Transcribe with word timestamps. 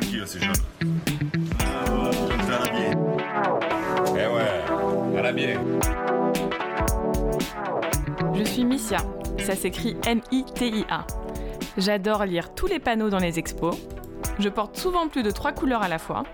tranquille, 0.00 0.24
ces 0.26 0.40
jeunes. 0.40 0.52
Ah, 1.60 2.10
ça 2.46 2.58
va 2.58 2.70
bien. 2.70 2.90
Eh 4.12 5.22
ouais, 5.22 5.32
bien. 5.32 5.60
Je 8.34 8.44
suis 8.44 8.64
Missia, 8.64 8.98
ça 9.38 9.54
s'écrit 9.54 9.96
M-I-T-I-A. 10.06 11.06
J'adore 11.76 12.24
lire 12.24 12.54
tous 12.54 12.66
les 12.66 12.78
panneaux 12.78 13.10
dans 13.10 13.18
les 13.18 13.38
expos. 13.38 13.76
Je 14.38 14.48
porte 14.48 14.76
souvent 14.76 15.08
plus 15.08 15.22
de 15.22 15.30
trois 15.30 15.52
couleurs 15.52 15.82
à 15.82 15.88
la 15.88 15.98
fois. 15.98 16.24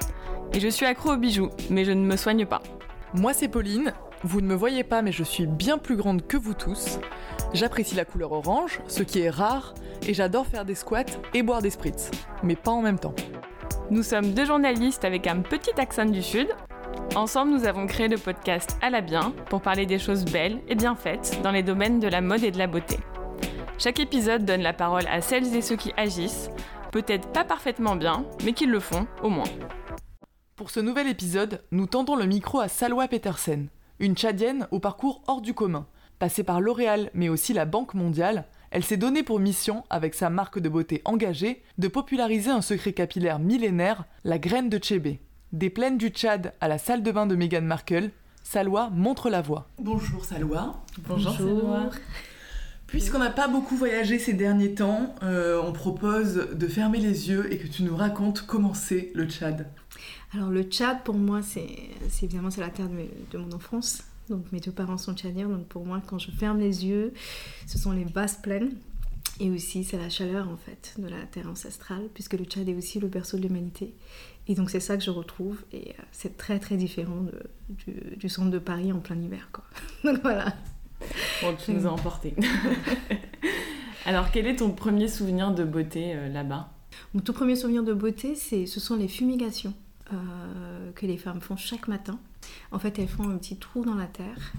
Et 0.53 0.61
je 0.61 0.69
suis 0.69 0.87
accro 0.87 1.13
aux 1.13 1.17
bijoux, 1.17 1.51
mais 1.71 1.85
je 1.85 1.93
ne 1.93 2.05
me 2.05 2.17
soigne 2.17 2.47
pas. 2.47 2.63
Moi 3.15 3.35
c'est 3.35 3.49
Pauline, 3.49 3.93
vous 4.23 4.41
ne 4.41 4.47
me 4.47 4.55
voyez 4.55 4.85
pas 4.85 5.03
mais 5.03 5.13
je 5.13 5.25
suis 5.25 5.47
bien 5.47 5.79
plus 5.79 5.97
grande 5.97 6.27
que 6.27 6.37
vous 6.37 6.55
tous. 6.55 6.99
J'apprécie 7.53 7.95
la 7.95 8.05
couleur 8.05 8.33
orange, 8.33 8.81
ce 8.87 9.03
qui 9.03 9.21
est 9.21 9.31
rare, 9.31 9.75
et 10.07 10.15
j'adore 10.15 10.47
faire 10.47 10.65
des 10.65 10.75
squats 10.75 11.05
et 11.35 11.43
boire 11.43 11.63
des 11.63 11.71
spritz, 11.71 12.11
mais 12.43 12.57
pas 12.57 12.71
en 12.71 12.83
même 12.83 12.99
temps. 12.99 13.15
Nous 13.89 14.03
sommes 14.03 14.33
deux 14.33 14.45
journalistes 14.45 15.05
avec 15.05 15.29
un 15.29 15.43
petit 15.43 15.81
accent 15.81 16.07
du 16.07 16.21
Sud. 16.21 16.49
Ensemble, 17.15 17.53
nous 17.53 17.67
avons 17.67 17.87
créé 17.87 18.09
le 18.09 18.19
podcast 18.19 18.77
À 18.83 18.91
la 18.91 19.01
bien 19.01 19.33
pour 19.49 19.63
parler 19.63 19.87
des 19.87 20.01
choses 20.01 20.25
belles 20.25 20.59
et 20.67 20.75
bien 20.75 20.97
faites 20.97 21.41
dans 21.45 21.53
les 21.53 21.63
domaines 21.63 22.01
de 22.01 22.09
la 22.09 22.21
mode 22.21 22.43
et 22.43 22.51
de 22.51 22.59
la 22.59 22.67
beauté. 22.67 22.99
Chaque 23.79 24.01
épisode 24.01 24.45
donne 24.45 24.63
la 24.63 24.73
parole 24.73 25.07
à 25.07 25.21
celles 25.21 25.55
et 25.55 25.63
ceux 25.63 25.77
qui 25.77 25.93
agissent, 25.97 26.51
peut-être 26.91 27.29
pas 27.29 27.45
parfaitement 27.45 27.95
bien, 27.95 28.25
mais 28.45 28.55
qui 28.55 28.67
le 28.67 28.81
font 28.81 29.07
au 29.23 29.29
moins. 29.29 29.45
Pour 30.57 30.71
ce 30.71 30.81
nouvel 30.81 31.07
épisode, 31.07 31.63
nous 31.71 31.87
tendons 31.87 32.17
le 32.17 32.27
micro 32.27 32.59
à 32.59 32.67
Salwa 32.67 33.07
Petersen, 33.07 33.69
une 34.01 34.17
Tchadienne 34.17 34.67
au 34.73 34.81
parcours 34.81 35.23
hors 35.29 35.41
du 35.41 35.55
commun. 35.55 35.87
Passée 36.19 36.43
par 36.43 36.61
L'Oréal 36.61 37.11
mais 37.15 37.29
aussi 37.29 37.53
la 37.53 37.67
Banque 37.67 37.95
mondiale, 37.95 38.47
elle 38.71 38.85
s'est 38.85 38.97
donnée 38.97 39.23
pour 39.23 39.39
mission, 39.41 39.85
avec 39.91 40.15
sa 40.15 40.31
marque 40.31 40.59
de 40.59 40.69
beauté 40.69 41.03
engagée, 41.05 41.63
de 41.79 41.89
populariser 41.89 42.51
un 42.51 42.63
secret 42.63 42.93
capillaire 42.93 43.39
millénaire, 43.39 44.05
la 44.25 44.39
graine 44.39 44.69
de 44.69 44.79
Tchébé. 44.79 45.21
Des 45.53 45.71
plaines 45.71 45.99
du 45.99 46.09
Tchad 46.09 46.53
à 46.61 46.69
la 46.69 46.79
salle 46.79 47.03
de 47.03 47.13
bain 47.13 47.27
de 47.27 47.37
Meghan 47.37 47.63
Markle, 47.63 48.11
Salwa 48.43 48.91
montre 48.91 49.31
la 49.31 49.43
voie. 49.43 49.69
Bonjour 49.79 50.25
Salwa. 50.25 50.83
Bonjour. 51.09 51.91
Puisqu'on 52.87 53.19
n'a 53.19 53.31
pas 53.31 53.49
beaucoup 53.49 53.75
voyagé 53.77 54.19
ces 54.21 54.33
derniers 54.33 54.75
temps, 54.75 55.15
euh, 55.25 55.61
on 55.65 55.73
propose 55.73 56.49
de 56.53 56.67
fermer 56.69 56.99
les 56.99 57.29
yeux 57.29 57.53
et 57.53 57.59
que 57.59 57.67
tu 57.67 57.83
nous 57.83 57.97
racontes 57.97 58.43
comment 58.47 58.75
c'est 58.75 59.11
le 59.15 59.27
Tchad. 59.29 59.67
Alors 60.35 60.51
le 60.51 60.63
Tchad, 60.63 61.03
pour 61.03 61.15
moi, 61.17 61.41
c'est 61.43 61.67
c'est 62.09 62.27
évidemment 62.27 62.51
c'est 62.51 62.61
la 62.61 62.69
terre 62.69 62.89
de, 62.89 62.95
mes- 62.95 63.11
de 63.33 63.39
mon 63.39 63.51
enfance. 63.53 64.03
Donc 64.29 64.51
mes 64.53 64.61
deux 64.61 64.73
parents 64.73 64.99
sont 64.99 65.15
tchadiens, 65.15 65.49
donc 65.49 65.67
pour 65.67 65.85
moi, 65.87 66.03
quand 66.07 66.19
je 66.19 66.31
ferme 66.31 66.59
les 66.59 66.85
yeux, 66.85 67.13
ce 67.67 67.79
sont 67.79 67.93
les 67.93 68.05
vastes 68.05 68.43
plaines. 68.43 68.73
Et 69.39 69.51
aussi, 69.51 69.85
c'est 69.85 69.99
la 69.99 70.09
chaleur 70.09 70.49
en 70.49 70.57
fait 70.57 70.95
de 70.99 71.09
la 71.09 71.23
terre 71.27 71.49
ancestrale, 71.49 72.09
puisque 72.15 72.33
le 72.35 72.45
Tchad 72.45 72.67
est 72.69 72.75
aussi 72.75 72.99
le 73.01 73.09
berceau 73.09 73.37
de 73.37 73.43
l'humanité. 73.43 73.93
Et 74.49 74.55
donc 74.55 74.71
c'est 74.71 74.81
ça 74.81 74.97
que 74.97 75.03
je 75.05 75.11
retrouve, 75.11 75.63
et 75.73 75.91
euh, 75.91 76.03
c'est 76.11 76.39
très 76.39 76.59
très 76.59 76.77
différent 76.77 77.21
de- 77.21 77.43
du, 77.69 78.17
du 78.17 78.29
centre 78.31 78.51
de 78.51 78.59
Paris 78.59 78.93
en 78.93 78.99
plein 79.01 79.21
hiver, 79.21 79.49
quoi. 79.53 79.65
Donc 80.11 80.23
voilà. 80.23 80.55
Bon, 81.43 81.55
tu 81.63 81.73
nous 81.73 81.87
as 81.87 81.91
emportés. 81.91 82.35
Alors, 84.07 84.31
quel 84.31 84.47
est 84.47 84.57
ton 84.57 84.71
premier 84.71 85.09
souvenir 85.09 85.53
de 85.53 85.65
beauté 85.65 86.13
euh, 86.15 86.29
là-bas? 86.29 86.73
Mon 87.13 87.21
tout 87.21 87.33
premier 87.33 87.57
souvenir 87.57 87.83
de 87.83 87.93
beauté, 87.93 88.35
c'est, 88.37 88.67
ce 88.67 88.81
sont 88.81 88.97
les 88.97 89.09
fumigations 89.09 89.75
euh, 90.13 90.93
que 90.93 91.07
les 91.07 91.17
femmes 91.17 91.41
font 91.41 91.57
chaque 91.57 91.89
matin. 91.89 92.19
En 92.73 92.79
fait, 92.79 92.99
elles 92.99 93.09
font 93.09 93.29
un 93.29 93.37
petit 93.39 93.57
trou 93.57 93.85
dans 93.85 93.95
la 93.95 94.07
terre 94.07 94.53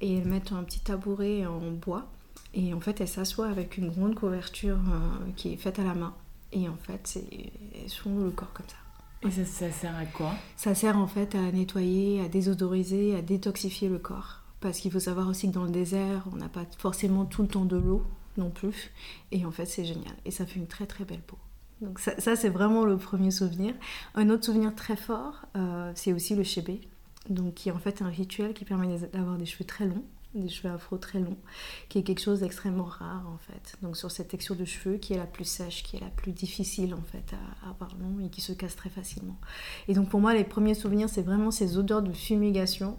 et 0.00 0.16
elles 0.16 0.26
mettent 0.26 0.52
un 0.52 0.62
petit 0.62 0.80
tabouret 0.80 1.46
en 1.46 1.70
bois. 1.70 2.06
Et 2.54 2.74
en 2.74 2.80
fait, 2.80 3.00
elles 3.00 3.08
s'assoient 3.08 3.48
avec 3.48 3.78
une 3.78 3.90
grande 3.90 4.14
couverture 4.14 4.78
euh, 4.78 5.30
qui 5.36 5.52
est 5.52 5.56
faite 5.56 5.78
à 5.78 5.84
la 5.84 5.94
main. 5.94 6.14
Et 6.52 6.68
en 6.68 6.76
fait, 6.76 7.00
c'est, 7.04 7.52
elles 7.74 7.90
font 7.90 8.18
le 8.18 8.30
corps 8.30 8.52
comme 8.52 8.66
ça. 8.68 8.76
Et 9.26 9.30
ça, 9.30 9.44
ça 9.44 9.70
sert 9.70 9.96
à 9.96 10.04
quoi? 10.04 10.32
Ça 10.56 10.74
sert 10.74 10.98
en 10.98 11.06
fait 11.06 11.34
à 11.34 11.52
nettoyer, 11.52 12.20
à 12.20 12.28
désodoriser, 12.28 13.16
à 13.16 13.22
détoxifier 13.22 13.88
le 13.88 13.98
corps. 13.98 14.40
Parce 14.60 14.78
qu'il 14.78 14.92
faut 14.92 15.00
savoir 15.00 15.28
aussi 15.28 15.48
que 15.48 15.54
dans 15.54 15.64
le 15.64 15.70
désert, 15.70 16.24
on 16.32 16.36
n'a 16.36 16.48
pas 16.48 16.66
forcément 16.78 17.24
tout 17.24 17.42
le 17.42 17.48
temps 17.48 17.64
de 17.64 17.76
l'eau 17.76 18.04
non 18.36 18.50
plus. 18.50 18.92
Et 19.30 19.44
en 19.44 19.50
fait, 19.50 19.66
c'est 19.66 19.84
génial. 19.84 20.14
Et 20.24 20.30
ça 20.30 20.46
fait 20.46 20.58
une 20.58 20.66
très 20.66 20.86
très 20.86 21.04
belle 21.04 21.22
peau. 21.22 21.38
Donc 21.82 21.98
ça, 21.98 22.36
c'est 22.36 22.48
vraiment 22.48 22.84
le 22.84 22.96
premier 22.96 23.32
souvenir. 23.32 23.74
Un 24.14 24.30
autre 24.30 24.44
souvenir 24.44 24.74
très 24.74 24.96
fort, 24.96 25.46
euh, 25.56 25.90
c'est 25.96 26.12
aussi 26.12 26.36
le 26.36 26.44
chébé. 26.44 26.80
Donc 27.28 27.54
qui 27.54 27.68
est 27.68 27.72
en 27.72 27.78
fait 27.78 28.02
un 28.02 28.08
rituel 28.08 28.54
qui 28.54 28.64
permet 28.64 28.98
d'avoir 29.12 29.36
des 29.36 29.46
cheveux 29.46 29.64
très 29.64 29.86
longs, 29.86 30.04
des 30.34 30.48
cheveux 30.48 30.72
afro 30.72 30.96
très 30.96 31.18
longs, 31.18 31.36
qui 31.88 31.98
est 31.98 32.02
quelque 32.02 32.20
chose 32.20 32.40
d'extrêmement 32.40 32.84
rare 32.84 33.28
en 33.28 33.38
fait. 33.38 33.76
Donc 33.82 33.96
sur 33.96 34.10
cette 34.10 34.28
texture 34.28 34.56
de 34.56 34.64
cheveux 34.64 34.96
qui 34.96 35.12
est 35.12 35.18
la 35.18 35.26
plus 35.26 35.44
sèche, 35.44 35.82
qui 35.82 35.96
est 35.96 36.00
la 36.00 36.10
plus 36.10 36.32
difficile 36.32 36.94
en 36.94 37.02
fait 37.02 37.34
à, 37.34 37.66
à 37.66 37.70
avoir 37.70 37.96
long 38.00 38.24
et 38.24 38.28
qui 38.28 38.40
se 38.40 38.52
casse 38.52 38.76
très 38.76 38.90
facilement. 38.90 39.36
Et 39.88 39.94
donc 39.94 40.08
pour 40.08 40.20
moi, 40.20 40.34
les 40.34 40.44
premiers 40.44 40.74
souvenirs, 40.74 41.08
c'est 41.08 41.22
vraiment 41.22 41.50
ces 41.50 41.76
odeurs 41.78 42.02
de 42.02 42.12
fumigation 42.12 42.96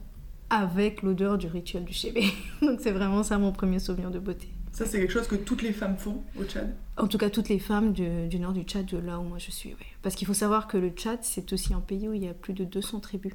avec 0.50 1.02
l'odeur 1.02 1.38
du 1.38 1.48
rituel 1.48 1.86
du 1.86 1.94
chébé. 1.94 2.26
donc 2.62 2.80
c'est 2.82 2.92
vraiment 2.92 3.24
ça 3.24 3.38
mon 3.38 3.52
premier 3.52 3.80
souvenir 3.80 4.12
de 4.12 4.20
beauté. 4.20 4.53
Ça 4.73 4.85
c'est 4.88 5.00
quelque 5.00 5.13
chose 5.13 5.28
que 5.28 5.35
toutes 5.35 5.61
les 5.61 5.72
femmes 5.72 5.97
font 5.97 6.23
au 6.38 6.44
Tchad 6.44 6.75
En 6.97 7.07
tout 7.07 7.19
cas, 7.19 7.29
toutes 7.29 7.47
les 7.50 7.59
femmes 7.59 7.94
du, 7.94 8.28
du 8.28 8.39
nord 8.39 8.53
du 8.53 8.63
Tchad, 8.63 8.85
de 8.88 8.97
là 8.97 9.19
où 9.19 9.23
moi 9.23 9.38
je 9.38 9.51
suis. 9.51 9.69
ouais. 9.69 9.75
Parce 10.01 10.16
qu'il 10.16 10.28
faut 10.28 10.34
savoir 10.34 10.67
que 10.67 10.78
le 10.78 10.89
Tchad, 10.89 11.19
c'est 11.22 11.53
aussi 11.53 11.73
un 11.73 11.79
pays 11.79 12.09
où 12.09 12.13
il 12.13 12.23
y 12.23 12.28
a 12.28 12.34
plus 12.34 12.53
de 12.53 12.63
200 12.66 13.00
tribus, 13.00 13.34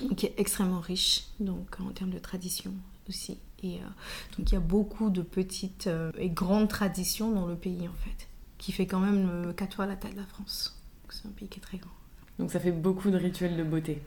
donc 0.00 0.16
qui 0.16 0.26
est 0.26 0.34
extrêmement 0.38 0.80
riche, 0.80 1.24
donc 1.40 1.76
en 1.80 1.90
termes 1.90 2.10
de 2.10 2.18
tradition 2.18 2.72
aussi. 3.08 3.38
Et 3.62 3.74
euh, 3.76 4.38
donc 4.38 4.50
il 4.50 4.54
y 4.54 4.56
a 4.56 4.60
beaucoup 4.60 5.10
de 5.10 5.22
petites 5.22 5.86
euh, 5.86 6.10
et 6.18 6.30
grandes 6.30 6.68
traditions 6.68 7.30
dans 7.30 7.46
le 7.46 7.54
pays 7.54 7.86
en 7.86 8.04
fait, 8.04 8.26
qui 8.58 8.72
fait 8.72 8.86
quand 8.86 8.98
même 9.00 9.28
euh, 9.30 9.52
quatre 9.52 9.76
fois 9.76 9.86
la 9.86 9.94
taille 9.96 10.12
de 10.14 10.20
la 10.20 10.26
France. 10.26 10.80
Donc 11.02 11.12
c'est 11.12 11.28
un 11.28 11.32
pays 11.32 11.48
qui 11.48 11.58
est 11.58 11.62
très 11.62 11.78
grand. 11.78 11.90
Donc, 12.38 12.50
ça 12.50 12.58
fait 12.58 12.72
beaucoup 12.72 13.10
de 13.10 13.18
rituels 13.18 13.56
de 13.58 13.62
beauté. 13.62 14.00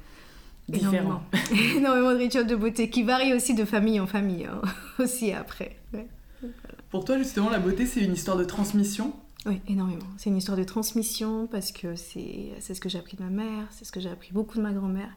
Énormément. 0.73 1.21
Différents. 1.31 1.77
Énormément 1.77 2.11
de 2.11 2.17
rituels 2.17 2.47
de 2.47 2.55
beauté 2.55 2.89
qui 2.89 3.03
varient 3.03 3.33
aussi 3.33 3.53
de 3.53 3.65
famille 3.65 3.99
en 3.99 4.07
famille, 4.07 4.45
hein, 4.45 4.61
aussi 4.99 5.31
après. 5.31 5.77
ouais. 5.93 6.07
Pour 6.89 7.05
toi 7.05 7.17
justement 7.17 7.49
la 7.49 7.59
beauté 7.59 7.85
c'est 7.85 8.01
une 8.01 8.13
histoire 8.13 8.37
de 8.37 8.45
transmission? 8.45 9.13
Oui, 9.45 9.61
énormément. 9.67 10.05
C'est 10.17 10.31
une 10.31 10.37
histoire 10.37 10.57
de 10.57 10.63
transmission 10.63 11.45
parce 11.45 11.71
que 11.71 11.95
c'est 11.95 12.55
ce 12.59 12.81
que 12.81 12.89
j'ai 12.89 12.97
appris 12.97 13.15
de 13.15 13.23
ma 13.23 13.29
mère, 13.29 13.67
c'est 13.69 13.85
ce 13.85 13.91
que 13.91 13.99
j'ai 13.99 14.09
appris 14.09 14.31
beaucoup 14.33 14.57
de 14.57 14.63
ma 14.63 14.71
grand-mère. 14.71 15.11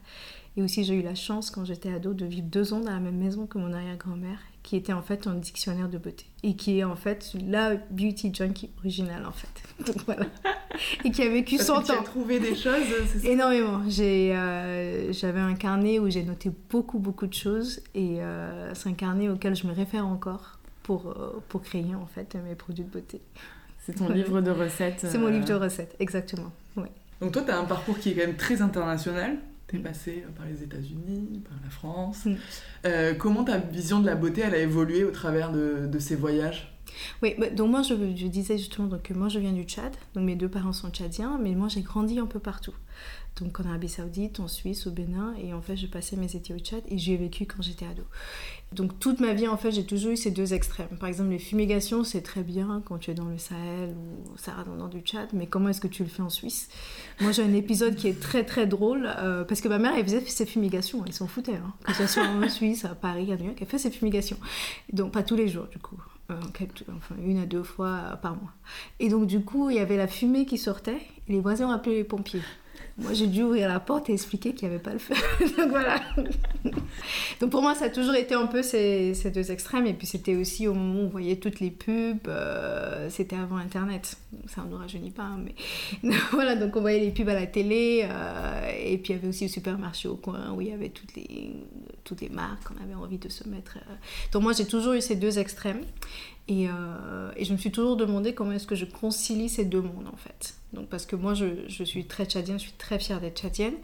Et 0.55 0.61
aussi, 0.61 0.83
j'ai 0.83 0.95
eu 0.95 1.01
la 1.01 1.15
chance, 1.15 1.51
quand 1.51 1.63
j'étais 1.65 1.91
ado, 1.91 2.13
de 2.13 2.25
vivre 2.25 2.47
deux 2.47 2.73
ans 2.73 2.79
dans 2.79 2.91
la 2.91 2.99
même 2.99 3.17
maison 3.17 3.47
que 3.47 3.57
mon 3.57 3.71
arrière-grand-mère, 3.71 4.39
qui 4.61 4.75
était 4.75 4.93
en 4.93 5.01
fait 5.01 5.25
un 5.25 5.35
dictionnaire 5.35 5.89
de 5.89 5.97
beauté. 5.97 6.25
Et 6.43 6.55
qui 6.55 6.79
est 6.79 6.83
en 6.83 6.95
fait 6.95 7.35
la 7.47 7.75
beauty 7.75 8.31
junkie 8.33 8.69
originale, 8.79 9.25
en 9.25 9.31
fait. 9.31 9.47
Donc 9.85 10.03
voilà. 10.05 10.25
Et 11.05 11.11
qui 11.11 11.23
a 11.23 11.29
vécu 11.29 11.55
Parce 11.55 11.67
100 11.67 11.81
que 11.81 11.85
tu 11.87 11.91
as 11.93 12.03
trouvé 12.03 12.39
des 12.39 12.55
choses, 12.55 12.83
c'est 13.07 13.19
ça? 13.19 13.29
Énormément. 13.29 13.81
Euh, 13.87 15.13
j'avais 15.13 15.39
un 15.39 15.55
carnet 15.55 15.97
où 15.97 16.09
j'ai 16.09 16.23
noté 16.23 16.51
beaucoup, 16.69 16.99
beaucoup 16.99 17.27
de 17.27 17.33
choses. 17.33 17.81
Et 17.95 18.21
euh, 18.21 18.73
c'est 18.75 18.89
un 18.89 18.93
carnet 18.93 19.29
auquel 19.29 19.55
je 19.55 19.65
me 19.65 19.73
réfère 19.73 20.05
encore 20.05 20.58
pour, 20.89 21.05
euh, 21.05 21.39
pour 21.49 21.61
créer 21.61 21.93
en 21.93 22.07
fait 22.07 22.35
mes 22.43 22.55
produits 22.55 22.83
de 22.83 22.89
beauté. 22.89 23.21
C'est 23.77 23.93
ton 23.93 24.09
livre 24.09 24.41
de 24.41 24.49
recettes. 24.49 25.05
C'est 25.07 25.19
mon 25.19 25.27
euh, 25.27 25.31
livre 25.33 25.45
de 25.45 25.53
recettes, 25.53 25.95
exactement. 25.99 26.51
Ouais. 26.75 26.91
Donc 27.21 27.31
toi, 27.31 27.43
tu 27.43 27.51
as 27.51 27.59
un 27.59 27.65
parcours 27.65 27.99
qui 27.99 28.09
est 28.09 28.13
quand 28.15 28.25
même 28.25 28.37
très 28.37 28.63
international. 28.63 29.37
Tu 29.67 29.75
es 29.75 29.79
passé 29.79 30.25
par 30.35 30.47
les 30.47 30.63
États-Unis, 30.63 31.43
par 31.47 31.59
la 31.63 31.69
France. 31.69 32.25
Mm. 32.25 32.35
Euh, 32.87 33.13
comment 33.13 33.43
ta 33.43 33.59
vision 33.59 33.99
de 33.99 34.07
la 34.07 34.15
beauté, 34.15 34.41
elle 34.41 34.55
a 34.55 34.57
évolué 34.57 35.03
au 35.03 35.11
travers 35.11 35.51
de, 35.51 35.85
de 35.85 35.99
ces 35.99 36.15
voyages? 36.15 36.75
Oui, 37.21 37.35
bah, 37.37 37.49
donc 37.49 37.69
moi 37.71 37.81
je, 37.81 37.93
disais 37.93 38.57
justement 38.57 38.87
donc, 38.87 39.03
que 39.03 39.13
moi 39.13 39.29
je 39.29 39.39
viens 39.39 39.53
du 39.53 39.63
Tchad, 39.63 39.93
donc 40.13 40.25
mes 40.25 40.35
deux 40.35 40.49
parents 40.49 40.73
sont 40.73 40.89
tchadiens, 40.89 41.39
mais 41.41 41.55
moi 41.55 41.67
j'ai 41.67 41.81
grandi 41.81 42.19
un 42.19 42.25
peu 42.25 42.39
partout. 42.39 42.73
Donc 43.39 43.59
en 43.59 43.65
Arabie 43.65 43.87
Saoudite, 43.87 44.39
en 44.39 44.47
Suisse, 44.47 44.85
au 44.87 44.91
Bénin, 44.91 45.33
et 45.41 45.53
en 45.53 45.61
fait 45.61 45.77
je 45.77 45.87
passais 45.87 46.17
mes 46.17 46.35
étés 46.35 46.53
au 46.53 46.59
Tchad 46.59 46.83
et 46.89 46.97
j'y 46.97 47.13
ai 47.13 47.17
vécu 47.17 47.45
quand 47.45 47.61
j'étais 47.61 47.85
ado. 47.85 48.03
Donc 48.73 48.99
toute 48.99 49.19
ma 49.19 49.33
vie 49.33 49.47
en 49.47 49.57
fait 49.57 49.71
j'ai 49.71 49.85
toujours 49.85 50.11
eu 50.11 50.17
ces 50.17 50.31
deux 50.31 50.53
extrêmes. 50.53 50.97
Par 50.99 51.07
exemple 51.07 51.29
les 51.29 51.39
fumigations 51.39 52.03
c'est 52.03 52.21
très 52.21 52.43
bien 52.43 52.81
quand 52.85 52.97
tu 52.97 53.11
es 53.11 53.13
dans 53.13 53.25
le 53.25 53.37
Sahel 53.37 53.95
ou 53.95 54.33
au 54.33 54.37
Sahara 54.37 54.63
dans 54.63 54.87
du 54.87 54.99
Tchad, 54.99 55.29
mais 55.33 55.47
comment 55.47 55.69
est-ce 55.69 55.81
que 55.81 55.87
tu 55.87 56.03
le 56.03 56.09
fais 56.09 56.21
en 56.21 56.29
Suisse? 56.29 56.69
Moi 57.21 57.31
j'ai 57.31 57.43
un 57.43 57.53
épisode 57.53 57.95
qui 57.95 58.07
est 58.07 58.19
très 58.19 58.43
très 58.43 58.67
drôle 58.67 59.09
euh, 59.17 59.43
parce 59.45 59.61
que 59.61 59.67
ma 59.69 59.79
mère 59.79 59.93
elle 59.95 60.03
faisait 60.03 60.23
ses 60.25 60.45
fumigations, 60.45 61.03
elle 61.05 61.13
s'en 61.13 61.27
foutait, 61.27 61.55
hein. 61.55 61.73
que 61.85 61.93
ce 61.93 62.07
soit 62.07 62.27
en 62.27 62.47
Suisse, 62.49 62.83
à 62.85 62.95
Paris, 62.95 63.31
à 63.31 63.37
New 63.37 63.45
York, 63.45 63.57
elle 63.61 63.67
fait 63.67 63.77
ses 63.77 63.91
fumigations. 63.91 64.37
Donc 64.91 65.13
pas 65.13 65.23
tous 65.23 65.35
les 65.35 65.47
jours 65.47 65.67
du 65.67 65.79
coup, 65.79 65.97
enfin 66.95 67.15
une 67.23 67.37
à 67.37 67.45
deux 67.45 67.63
fois 67.63 67.87
euh, 67.87 68.15
par 68.15 68.35
mois. 68.35 68.51
Et 68.99 69.09
donc 69.09 69.27
du 69.27 69.41
coup 69.41 69.69
il 69.69 69.77
y 69.77 69.79
avait 69.79 69.97
la 69.97 70.07
fumée 70.07 70.45
qui 70.45 70.57
sortait 70.57 71.01
les 71.27 71.39
voisins 71.39 71.67
ont 71.67 71.71
appelé 71.71 71.95
les 71.95 72.03
pompiers. 72.03 72.41
Moi 72.97 73.13
j'ai 73.13 73.27
dû 73.27 73.43
ouvrir 73.43 73.69
la 73.69 73.79
porte 73.79 74.09
et 74.09 74.13
expliquer 74.13 74.53
qu'il 74.53 74.67
n'y 74.67 74.73
avait 74.75 74.83
pas 74.83 74.91
le 74.91 74.99
feu. 74.99 75.13
donc 75.57 75.69
voilà. 75.69 76.01
donc 77.39 77.49
pour 77.49 77.61
moi 77.61 77.73
ça 77.73 77.85
a 77.85 77.89
toujours 77.89 78.15
été 78.15 78.35
un 78.35 78.45
peu 78.47 78.61
ces, 78.61 79.13
ces 79.13 79.31
deux 79.31 79.51
extrêmes 79.51 79.85
et 79.85 79.93
puis 79.93 80.05
c'était 80.05 80.35
aussi 80.35 80.67
au 80.67 80.73
moment 80.73 81.01
où 81.01 81.05
on 81.05 81.09
voyait 81.09 81.37
toutes 81.37 81.59
les 81.61 81.71
pubs, 81.71 82.27
euh, 82.27 83.09
c'était 83.09 83.37
avant 83.37 83.55
internet. 83.57 84.17
Ça 84.47 84.63
ne 84.63 84.69
nous 84.69 84.77
rajeunit 84.77 85.11
pas 85.11 85.23
hein, 85.23 85.39
mais 86.03 86.11
voilà 86.31 86.55
donc 86.55 86.75
on 86.75 86.81
voyait 86.81 86.99
les 86.99 87.11
pubs 87.11 87.29
à 87.29 87.33
la 87.33 87.47
télé 87.47 88.05
euh, 88.09 88.71
et 88.77 88.97
puis 88.97 89.13
il 89.13 89.15
y 89.15 89.19
avait 89.19 89.29
aussi 89.29 89.45
le 89.45 89.49
supermarché 89.51 90.09
au 90.09 90.15
coin 90.15 90.51
où 90.51 90.61
il 90.61 90.67
y 90.67 90.73
avait 90.73 90.89
toutes 90.89 91.15
les, 91.15 91.55
toutes 92.03 92.21
les 92.21 92.29
marques 92.29 92.65
qu'on 92.65 92.83
avait 92.83 92.95
envie 92.95 93.17
de 93.17 93.29
se 93.29 93.47
mettre. 93.47 93.77
euh. 93.77 93.93
Donc 94.33 94.43
moi 94.43 94.53
j'ai 94.53 94.65
toujours 94.65 94.93
eu 94.93 95.01
ces 95.01 95.15
deux 95.15 95.39
extrêmes. 95.39 95.81
Et, 96.49 96.67
euh, 96.67 97.31
et, 97.37 97.45
je 97.45 97.53
me 97.53 97.59
suis 97.59 97.71
toujours 97.71 97.95
demandé 97.95 98.33
comment 98.33 98.53
est-ce 98.53 98.65
que 98.65 98.73
je 98.73 98.85
concilie 98.85 99.49
ces 99.49 99.65
deux 99.65 99.81
mondes 99.81 100.07
en 100.11 100.17
fait. 100.17 100.55
Donc, 100.73 100.89
parce 100.89 101.05
que 101.05 101.15
moi 101.15 101.35
je, 101.35 101.83
suis 101.83 102.05
très 102.05 102.25
tchadienne, 102.25 102.57
je 102.57 102.63
suis 102.63 102.71
très 102.73 102.97
fière 102.97 103.21
d'être 103.21 103.39
tchadienne, 103.39 103.75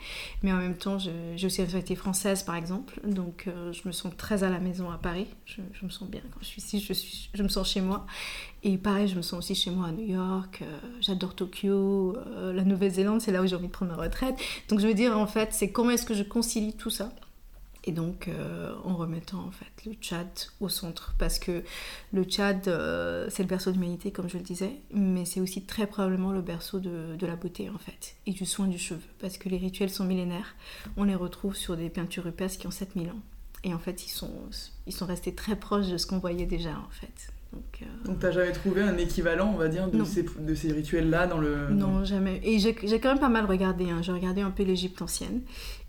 mais 0.41 0.51
en 0.51 0.57
même 0.57 0.75
temps 0.75 0.97
j'ai 0.97 1.45
aussi 1.45 1.61
été 1.61 1.95
française 1.95 2.41
par 2.41 2.55
exemple, 2.55 2.99
donc 3.03 3.45
euh, 3.47 3.71
je 3.71 3.87
me 3.87 3.91
sens 3.91 4.11
très 4.17 4.43
à 4.43 4.49
la 4.49 4.59
maison 4.59 4.89
à 4.89 4.97
Paris, 4.97 5.27
je, 5.45 5.61
me 5.83 5.91
sens 5.91 6.09
bien 6.09 6.21
quand 6.31 6.39
je 6.41 6.45
suis 6.45 6.61
ici, 6.61 6.79
je, 7.33 7.43
me 7.43 7.49
sens 7.49 7.71
chez 7.71 7.81
moi. 7.81 8.07
Et 8.63 8.79
pareil, 8.79 9.07
je 9.07 9.15
me 9.15 9.21
sens 9.21 9.37
aussi 9.37 9.53
chez 9.53 9.69
moi 9.69 9.87
à 9.87 9.91
New 9.91 10.07
York, 10.07 10.63
euh, 10.63 10.79
j'adore 11.01 11.35
Tokyo, 11.35 12.17
la 12.35 12.63
Nouvelle-Zélande, 12.63 13.21
c'est 13.21 13.31
là 13.31 13.43
où 13.43 13.47
j'ai 13.47 13.55
envie 13.55 13.67
de 13.67 13.71
prendre 13.71 13.95
ma 13.95 14.01
retraite. 14.01 14.35
Donc 14.69 14.79
je 14.79 14.87
veux 14.87 14.95
dire 14.95 15.15
en 15.15 15.27
fait, 15.27 15.53
c'est 15.53 15.71
comment 15.71 15.91
est-ce 15.91 16.05
que 16.05 16.15
je 16.15 16.23
concilie 16.23 16.73
tout 16.73 16.89
ça 16.89 17.11
et 17.85 17.91
donc 17.91 18.27
euh, 18.27 18.73
en 18.83 18.95
remettant 18.95 19.39
en 19.39 19.51
fait 19.51 19.85
le 19.85 19.93
Tchad 19.93 20.27
au 20.59 20.69
centre. 20.69 21.15
Parce 21.17 21.39
que 21.39 21.63
le 22.11 22.23
Tchad 22.23 22.67
euh, 22.67 23.27
c'est 23.29 23.43
le 23.43 23.49
berceau 23.49 23.71
de 23.71 23.75
l'humanité 23.75 24.11
comme 24.11 24.29
je 24.29 24.37
le 24.37 24.43
disais 24.43 24.81
mais 24.91 25.25
c'est 25.25 25.39
aussi 25.39 25.63
très 25.63 25.87
probablement 25.87 26.31
le 26.31 26.41
berceau 26.41 26.79
de, 26.79 27.17
la 27.25 27.35
beauté 27.35 27.69
en 27.69 27.77
fait 27.77 28.15
et 28.25 28.31
du 28.31 28.45
soin 28.45 28.67
du 28.67 28.77
cheveu. 28.77 29.01
Parce 29.19 29.37
que 29.37 29.49
les 29.49 29.57
rituels 29.57 29.89
sont 29.89 30.05
millénaires. 30.05 30.55
On 30.97 31.03
les 31.03 31.15
retrouve 31.15 31.55
sur 31.55 31.77
des 31.77 31.89
peintures 31.89 32.23
rupestres 32.23 32.59
qui 32.59 32.67
ont 32.67 32.71
7000 32.71 33.09
ans. 33.09 33.21
Et 33.63 33.73
en 33.73 33.79
fait 33.79 34.05
ils 34.05 34.11
sont, 34.11 34.31
ils 34.85 34.93
sont 34.93 35.05
restés 35.05 35.33
très 35.33 35.55
proches 35.55 35.87
de 35.87 35.97
ce 35.97 36.05
qu'on 36.05 36.19
voyait 36.19 36.45
déjà 36.45 36.71
en 36.71 36.89
fait 36.89 37.31
donc, 37.55 37.81
euh... 37.81 38.05
Donc 38.05 38.19
t'as 38.19 38.31
jamais 38.31 38.51
trouvé 38.51 38.81
un 38.81 38.97
équivalent, 38.97 39.51
on 39.53 39.57
va 39.57 39.69
dire, 39.69 39.87
de 39.89 40.03
ces, 40.03 40.23
de 40.23 40.55
ces 40.55 40.71
rituels-là 40.71 41.25
dans 41.25 41.39
le... 41.39 41.69
Non, 41.69 42.03
jamais. 42.03 42.41
Et 42.43 42.59
j'ai 42.59 42.73
quand 42.75 43.09
même 43.09 43.19
pas 43.19 43.29
mal 43.29 43.45
regardé. 43.45 43.89
Hein. 43.89 44.01
J'ai 44.01 44.11
regardé 44.11 44.41
un 44.41 44.51
peu 44.51 44.63
l'Égypte 44.63 45.01
ancienne. 45.01 45.41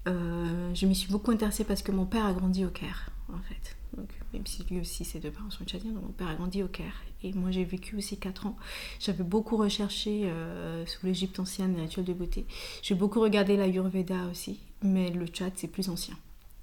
Euh, 0.07 0.71
je 0.75 0.87
m'y 0.87 0.95
suis 0.95 1.11
beaucoup 1.11 1.33
intéressée 1.33 1.65
parce 1.65 1.83
que 1.83 1.91
mon 1.91 2.07
père 2.07 2.25
a 2.25 2.33
grandi 2.33 2.65
au 2.65 2.71
Caire, 2.71 3.11
en 3.29 3.39
fait. 3.39 3.77
Donc, 3.97 4.09
même 4.33 4.47
si 4.47 4.65
lui 4.71 4.81
aussi, 4.81 5.05
ses 5.05 5.19
deux 5.19 5.31
parents 5.31 5.51
sont 5.51 5.65
tchadiens, 5.65 5.91
donc 5.91 6.05
mon 6.05 6.13
père 6.13 6.29
a 6.29 6.35
grandi 6.35 6.63
au 6.63 6.69
Caire. 6.69 7.03
Et 7.25 7.33
moi, 7.33 7.51
j'ai 7.51 7.65
vécu 7.65 7.97
aussi 7.97 8.19
4 8.19 8.47
ans. 8.47 8.57
J'avais 9.01 9.25
beaucoup 9.25 9.57
recherché 9.57 10.25
euh, 10.27 10.87
sur 10.87 11.01
l'Égypte 11.05 11.41
ancienne, 11.41 11.75
les 11.75 11.83
rituels 11.83 12.05
de 12.05 12.13
beauté. 12.13 12.47
J'ai 12.83 12.95
beaucoup 12.95 13.21
regardé 13.21 13.57
la 13.57 13.67
Yurveda 13.67 14.27
aussi, 14.31 14.61
mais 14.83 15.11
le 15.11 15.27
Tchad, 15.27 15.53
c'est 15.57 15.69
plus 15.69 15.89
ancien. 15.89 16.15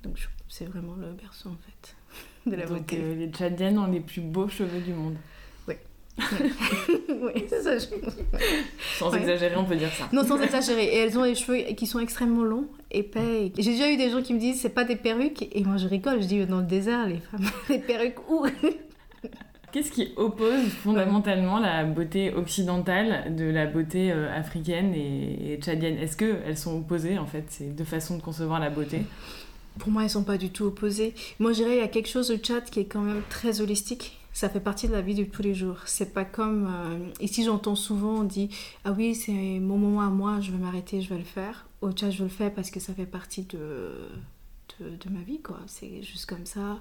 Donc, 0.03 0.29
c'est 0.47 0.65
vraiment 0.65 0.95
le 0.95 1.11
berceau, 1.11 1.49
en 1.49 1.57
fait, 1.65 1.95
de 2.47 2.55
la 2.55 2.65
donc, 2.65 2.79
beauté. 2.79 2.99
Euh, 3.01 3.15
les 3.15 3.27
Tchadiennes 3.27 3.77
ont 3.77 3.87
les 3.87 3.99
plus 3.99 4.21
beaux 4.21 4.47
cheveux 4.47 4.79
du 4.79 4.93
monde. 4.93 5.15
Oui. 5.67 5.75
oui, 7.09 7.45
c'est 7.47 7.61
ça. 7.61 7.77
Je... 7.77 7.85
Sans 8.97 9.11
ouais. 9.11 9.19
exagérer, 9.19 9.55
on 9.55 9.65
peut 9.65 9.75
dire 9.75 9.91
ça. 9.91 10.09
Non, 10.11 10.23
sans 10.23 10.41
exagérer. 10.41 10.85
Et 10.85 10.97
elles 10.97 11.17
ont 11.17 11.23
les 11.23 11.35
cheveux 11.35 11.73
qui 11.73 11.87
sont 11.87 11.99
extrêmement 11.99 12.43
longs, 12.43 12.67
épais. 12.91 13.51
J'ai 13.57 13.71
déjà 13.71 13.91
eu 13.91 13.97
des 13.97 14.09
gens 14.09 14.21
qui 14.21 14.33
me 14.33 14.39
disent 14.39 14.61
c'est 14.61 14.69
pas 14.69 14.83
des 14.83 14.95
perruques. 14.95 15.47
Et 15.51 15.63
moi 15.63 15.77
je 15.77 15.87
rigole, 15.87 16.21
je 16.21 16.27
dis 16.27 16.45
dans 16.45 16.59
le 16.59 16.65
désert, 16.65 17.07
les 17.07 17.19
femmes, 17.19 17.49
les 17.69 17.79
perruques 17.79 18.29
où? 18.29 18.45
Qu'est-ce 19.71 19.91
qui 19.91 20.13
oppose 20.17 20.67
fondamentalement 20.83 21.59
la 21.59 21.83
beauté 21.83 22.31
occidentale 22.31 23.35
de 23.35 23.45
la 23.45 23.65
beauté 23.65 24.11
euh, 24.11 24.31
africaine 24.31 24.93
et, 24.93 25.53
et 25.53 25.57
tchadienne? 25.57 25.97
Est-ce 25.97 26.15
qu'elles 26.15 26.57
sont 26.57 26.77
opposées 26.77 27.17
en 27.17 27.25
fait, 27.25 27.45
ces 27.47 27.65
deux 27.71 27.83
façons 27.83 28.17
de 28.17 28.21
concevoir 28.21 28.59
la 28.59 28.69
beauté? 28.69 28.99
Pour 29.79 29.89
moi, 29.89 30.03
elles 30.03 30.09
sont 30.09 30.23
pas 30.23 30.37
du 30.37 30.49
tout 30.49 30.65
opposées. 30.65 31.13
Moi, 31.39 31.51
je 31.51 31.57
dirais 31.57 31.75
il 31.75 31.79
y 31.79 31.81
a 31.81 31.87
quelque 31.87 32.09
chose 32.09 32.27
de 32.27 32.37
Tchad 32.37 32.65
qui 32.65 32.79
est 32.79 32.85
quand 32.85 33.01
même 33.01 33.23
très 33.29 33.61
holistique 33.61 34.19
ça 34.33 34.49
fait 34.49 34.59
partie 34.59 34.87
de 34.87 34.93
la 34.93 35.01
vie 35.01 35.13
de 35.13 35.23
tous 35.23 35.43
les 35.43 35.53
jours. 35.53 35.77
C'est 35.85 36.11
pas 36.11 36.25
comme. 36.25 36.67
Euh, 36.67 37.09
ici, 37.21 37.43
j'entends 37.43 37.75
souvent, 37.75 38.21
on 38.21 38.23
dit 38.23 38.49
Ah 38.83 38.91
oui, 38.91 39.15
c'est 39.15 39.31
mon 39.31 39.77
moment 39.77 40.01
à 40.01 40.09
moi, 40.09 40.39
je 40.41 40.51
vais 40.51 40.57
m'arrêter, 40.57 41.01
je 41.01 41.09
vais 41.09 41.19
le 41.19 41.23
faire. 41.23 41.67
Au 41.81 41.91
Tchad, 41.91 42.11
je 42.11 42.23
le 42.23 42.29
fais 42.29 42.49
parce 42.49 42.71
que 42.71 42.79
ça 42.79 42.93
fait 42.93 43.05
partie 43.05 43.43
de, 43.43 43.91
de, 44.79 44.89
de 44.89 45.09
ma 45.09 45.21
vie, 45.21 45.39
quoi. 45.41 45.59
C'est 45.67 46.01
juste 46.01 46.25
comme 46.25 46.47
ça. 46.47 46.79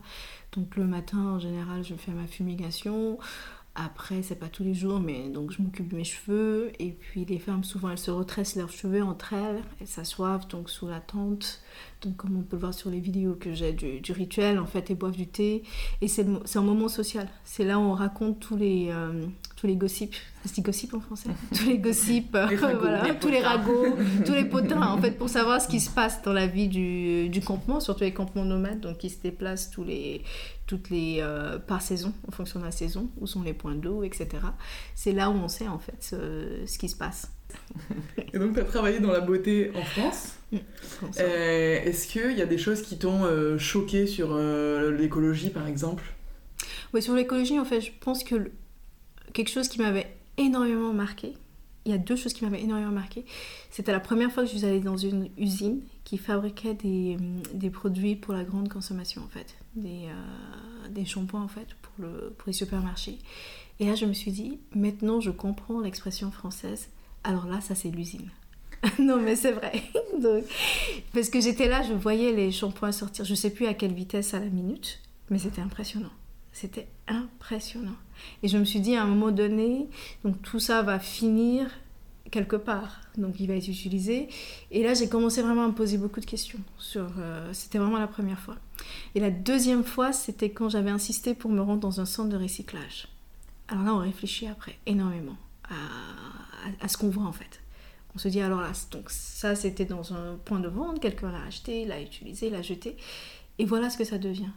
Donc, 0.52 0.76
le 0.76 0.84
matin, 0.84 1.18
en 1.18 1.38
général, 1.38 1.84
je 1.84 1.94
fais 1.94 2.12
ma 2.12 2.26
fumigation. 2.26 3.18
Après, 3.74 4.22
c'est 4.22 4.36
pas 4.36 4.48
tous 4.48 4.64
les 4.64 4.74
jours, 4.74 5.00
mais 5.00 5.30
donc 5.30 5.50
je 5.50 5.62
m'occupe 5.62 5.88
de 5.88 5.96
mes 5.96 6.04
cheveux. 6.04 6.72
Et 6.78 6.90
puis, 6.90 7.24
les 7.24 7.38
femmes, 7.38 7.64
souvent, 7.64 7.90
elles 7.90 7.98
se 7.98 8.10
retressent 8.10 8.56
leurs 8.56 8.70
cheveux 8.70 9.02
entre 9.02 9.34
elles. 9.34 9.62
Elles 9.80 9.86
s'assoivent 9.86 10.46
donc 10.48 10.70
sous 10.70 10.88
la 10.88 11.00
tente. 11.00 11.60
Donc, 12.02 12.16
comme 12.16 12.36
on 12.36 12.42
peut 12.42 12.56
le 12.56 12.60
voir 12.60 12.74
sur 12.74 12.90
les 12.90 12.98
vidéos 12.98 13.34
que 13.34 13.54
j'ai 13.54 13.72
du, 13.72 14.00
du, 14.00 14.12
rituel, 14.12 14.58
en 14.58 14.66
fait, 14.66 14.90
elles 14.90 14.96
boivent 14.96 15.16
du 15.16 15.26
thé. 15.26 15.62
Et 16.00 16.08
c'est 16.08 16.26
un 16.26 16.62
moment 16.62 16.88
social. 16.88 17.28
C'est 17.44 17.64
là 17.64 17.78
où 17.78 17.82
on 17.82 17.92
raconte 17.92 18.40
tous 18.40 18.56
les, 18.56 18.88
euh, 18.90 19.24
tous 19.56 19.66
les 19.66 19.76
gossips. 19.76 20.16
Gossip 20.58 20.94
en 20.94 21.00
français? 21.00 21.30
Tous 21.56 21.66
les 21.66 21.78
gossips, 21.78 22.34
les 22.34 22.56
ragots, 22.56 22.80
voilà, 22.80 23.04
les 23.04 23.16
tous 23.16 23.28
les 23.28 23.40
ragots, 23.40 23.96
tous 24.26 24.32
les 24.32 24.44
potins, 24.44 24.82
en 24.82 25.00
fait, 25.00 25.12
pour 25.12 25.28
savoir 25.28 25.60
ce 25.60 25.68
qui 25.68 25.78
se 25.78 25.88
passe 25.88 26.20
dans 26.22 26.32
la 26.32 26.48
vie 26.48 26.66
du, 26.66 27.28
du 27.28 27.40
campement, 27.40 27.78
surtout 27.78 28.02
les 28.02 28.12
campements 28.12 28.44
nomades, 28.44 28.80
donc 28.80 28.98
qui 28.98 29.08
se 29.08 29.20
déplacent 29.22 29.70
tous 29.70 29.84
les, 29.84 30.22
toutes 30.66 30.90
les, 30.90 31.18
euh, 31.20 31.60
par 31.60 31.80
saison, 31.80 32.12
en 32.26 32.32
fonction 32.32 32.58
de 32.58 32.64
la 32.64 32.72
saison, 32.72 33.08
où 33.20 33.28
sont 33.28 33.42
les 33.42 33.52
points 33.52 33.76
d'eau, 33.76 34.02
etc. 34.02 34.28
C'est 34.96 35.12
là 35.12 35.30
où 35.30 35.34
on 35.34 35.46
sait, 35.46 35.68
en 35.68 35.78
fait, 35.78 35.96
ce, 36.00 36.66
ce 36.66 36.76
qui 36.76 36.88
se 36.88 36.96
passe. 36.96 37.30
Et 38.32 38.38
donc, 38.38 38.54
tu 38.54 38.60
as 38.60 38.64
travaillé 38.64 39.00
dans 39.00 39.12
la 39.12 39.20
beauté 39.20 39.70
en 39.74 39.82
France. 39.82 40.34
Mmh, 40.52 40.58
euh, 41.18 41.82
Est-ce 41.84 42.06
qu'il 42.06 42.36
y 42.36 42.42
a 42.42 42.46
des 42.46 42.58
choses 42.58 42.82
qui 42.82 42.98
t'ont 42.98 43.24
euh, 43.24 43.58
choqué 43.58 44.06
sur 44.06 44.30
euh, 44.32 44.90
l'écologie, 44.96 45.50
par 45.50 45.66
exemple? 45.66 46.04
Oui, 46.92 47.02
sur 47.02 47.14
l'écologie, 47.14 47.58
en 47.58 47.64
fait, 47.64 47.80
je 47.80 47.90
pense 48.00 48.22
que 48.24 48.50
quelque 49.32 49.50
chose 49.50 49.68
qui 49.68 49.80
m'avait 49.80 50.14
énormément 50.36 50.92
marqué, 50.92 51.34
il 51.84 51.90
y 51.90 51.94
a 51.94 51.98
deux 51.98 52.16
choses 52.16 52.32
qui 52.32 52.44
m'avaient 52.44 52.62
énormément 52.62 52.92
marqué. 52.92 53.24
C'était 53.70 53.92
la 53.92 54.00
première 54.00 54.30
fois 54.30 54.44
que 54.44 54.50
je 54.50 54.56
suis 54.56 54.66
allée 54.66 54.80
dans 54.80 54.96
une 54.96 55.30
usine 55.36 55.80
qui 56.04 56.16
fabriquait 56.16 56.74
des, 56.74 57.16
des 57.54 57.70
produits 57.70 58.14
pour 58.14 58.34
la 58.34 58.44
grande 58.44 58.68
consommation, 58.68 59.22
en 59.22 59.28
fait. 59.28 59.56
Des, 59.74 60.06
euh, 60.06 60.88
des 60.90 61.04
shampoings, 61.04 61.42
en 61.42 61.48
fait, 61.48 61.66
pour, 61.80 61.92
le, 61.98 62.34
pour 62.38 62.46
les 62.46 62.52
supermarchés. 62.52 63.18
Et 63.80 63.86
là, 63.86 63.94
je 63.94 64.04
me 64.06 64.12
suis 64.12 64.30
dit, 64.30 64.60
maintenant, 64.74 65.20
je 65.20 65.30
comprends 65.30 65.80
l'expression 65.80 66.30
française. 66.30 66.88
Alors 67.24 67.46
là, 67.46 67.60
ça, 67.60 67.74
c'est 67.74 67.90
l'usine. 67.90 68.30
non, 68.98 69.20
mais 69.20 69.36
c'est 69.36 69.52
vrai. 69.52 69.82
Parce 71.14 71.28
que 71.28 71.40
j'étais 71.40 71.68
là, 71.68 71.82
je 71.82 71.92
voyais 71.92 72.32
les 72.32 72.50
shampoings 72.50 72.92
sortir. 72.92 73.24
Je 73.24 73.34
sais 73.34 73.50
plus 73.50 73.66
à 73.66 73.74
quelle 73.74 73.92
vitesse 73.92 74.34
à 74.34 74.40
la 74.40 74.46
minute, 74.46 75.00
mais 75.30 75.38
c'était 75.38 75.60
impressionnant. 75.60 76.10
C'était 76.52 76.88
impressionnant. 77.08 77.96
Et 78.42 78.48
je 78.48 78.58
me 78.58 78.64
suis 78.64 78.80
dit, 78.80 78.96
à 78.96 79.02
un 79.02 79.06
moment 79.06 79.30
donné, 79.30 79.88
donc 80.24 80.42
tout 80.42 80.58
ça 80.58 80.82
va 80.82 80.98
finir 80.98 81.70
quelque 82.30 82.56
part. 82.56 83.00
Donc 83.16 83.38
il 83.38 83.46
va 83.46 83.54
être 83.54 83.68
utilisé. 83.68 84.28
Et 84.70 84.82
là, 84.82 84.94
j'ai 84.94 85.08
commencé 85.08 85.42
vraiment 85.42 85.64
à 85.64 85.68
me 85.68 85.74
poser 85.74 85.96
beaucoup 85.96 86.20
de 86.20 86.26
questions. 86.26 86.58
Sur, 86.78 87.06
euh, 87.18 87.52
c'était 87.52 87.78
vraiment 87.78 87.98
la 87.98 88.08
première 88.08 88.40
fois. 88.40 88.56
Et 89.14 89.20
la 89.20 89.30
deuxième 89.30 89.84
fois, 89.84 90.12
c'était 90.12 90.50
quand 90.50 90.68
j'avais 90.68 90.90
insisté 90.90 91.34
pour 91.34 91.50
me 91.50 91.60
rendre 91.60 91.80
dans 91.80 92.00
un 92.00 92.06
centre 92.06 92.30
de 92.30 92.36
recyclage. 92.36 93.06
Alors 93.68 93.84
là, 93.84 93.94
on 93.94 93.98
réfléchit 93.98 94.48
après 94.48 94.76
énormément 94.86 95.36
à, 96.80 96.88
ce 96.88 96.96
qu'on 96.96 97.10
voit 97.10 97.24
en 97.24 97.32
fait. 97.32 97.60
On 98.14 98.18
se 98.18 98.28
dit 98.28 98.40
alors 98.40 98.60
là, 98.60 98.72
donc 98.90 99.08
ça 99.08 99.54
c'était 99.54 99.84
dans 99.84 100.12
un 100.12 100.36
point 100.44 100.60
de 100.60 100.68
vente, 100.68 101.00
quelqu'un 101.00 101.32
l'a 101.32 101.42
acheté, 101.42 101.84
l'a 101.84 102.00
utilisé, 102.00 102.50
l'a 102.50 102.62
jeté, 102.62 102.96
et 103.58 103.64
voilà 103.64 103.90
ce 103.90 103.96
que 103.96 104.04
ça 104.04 104.18
devient. 104.18 104.50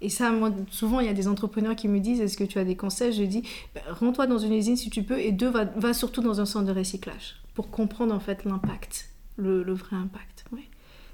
Et 0.00 0.08
ça, 0.10 0.30
moi, 0.30 0.52
souvent, 0.70 1.00
il 1.00 1.06
y 1.06 1.10
a 1.10 1.12
des 1.12 1.26
entrepreneurs 1.26 1.74
qui 1.74 1.88
me 1.88 1.98
disent 1.98 2.20
Est-ce 2.20 2.36
que 2.36 2.44
tu 2.44 2.58
as 2.58 2.64
des 2.64 2.76
conseils? 2.76 3.12
Je 3.12 3.24
dis 3.24 3.42
ben, 3.74 3.82
Rends-toi 3.88 4.28
dans 4.28 4.38
une 4.38 4.52
usine 4.52 4.76
si 4.76 4.90
tu 4.90 5.02
peux, 5.02 5.18
et 5.18 5.32
deux, 5.32 5.50
va, 5.50 5.92
surtout 5.92 6.22
dans 6.22 6.40
un 6.40 6.46
centre 6.46 6.72
de 6.72 6.78
recyclage 6.78 7.34
pour 7.54 7.70
comprendre 7.70 8.14
en 8.14 8.20
fait 8.20 8.44
l'impact, 8.44 9.10
le, 9.36 9.62
vrai 9.72 9.96
impact. 9.96 10.44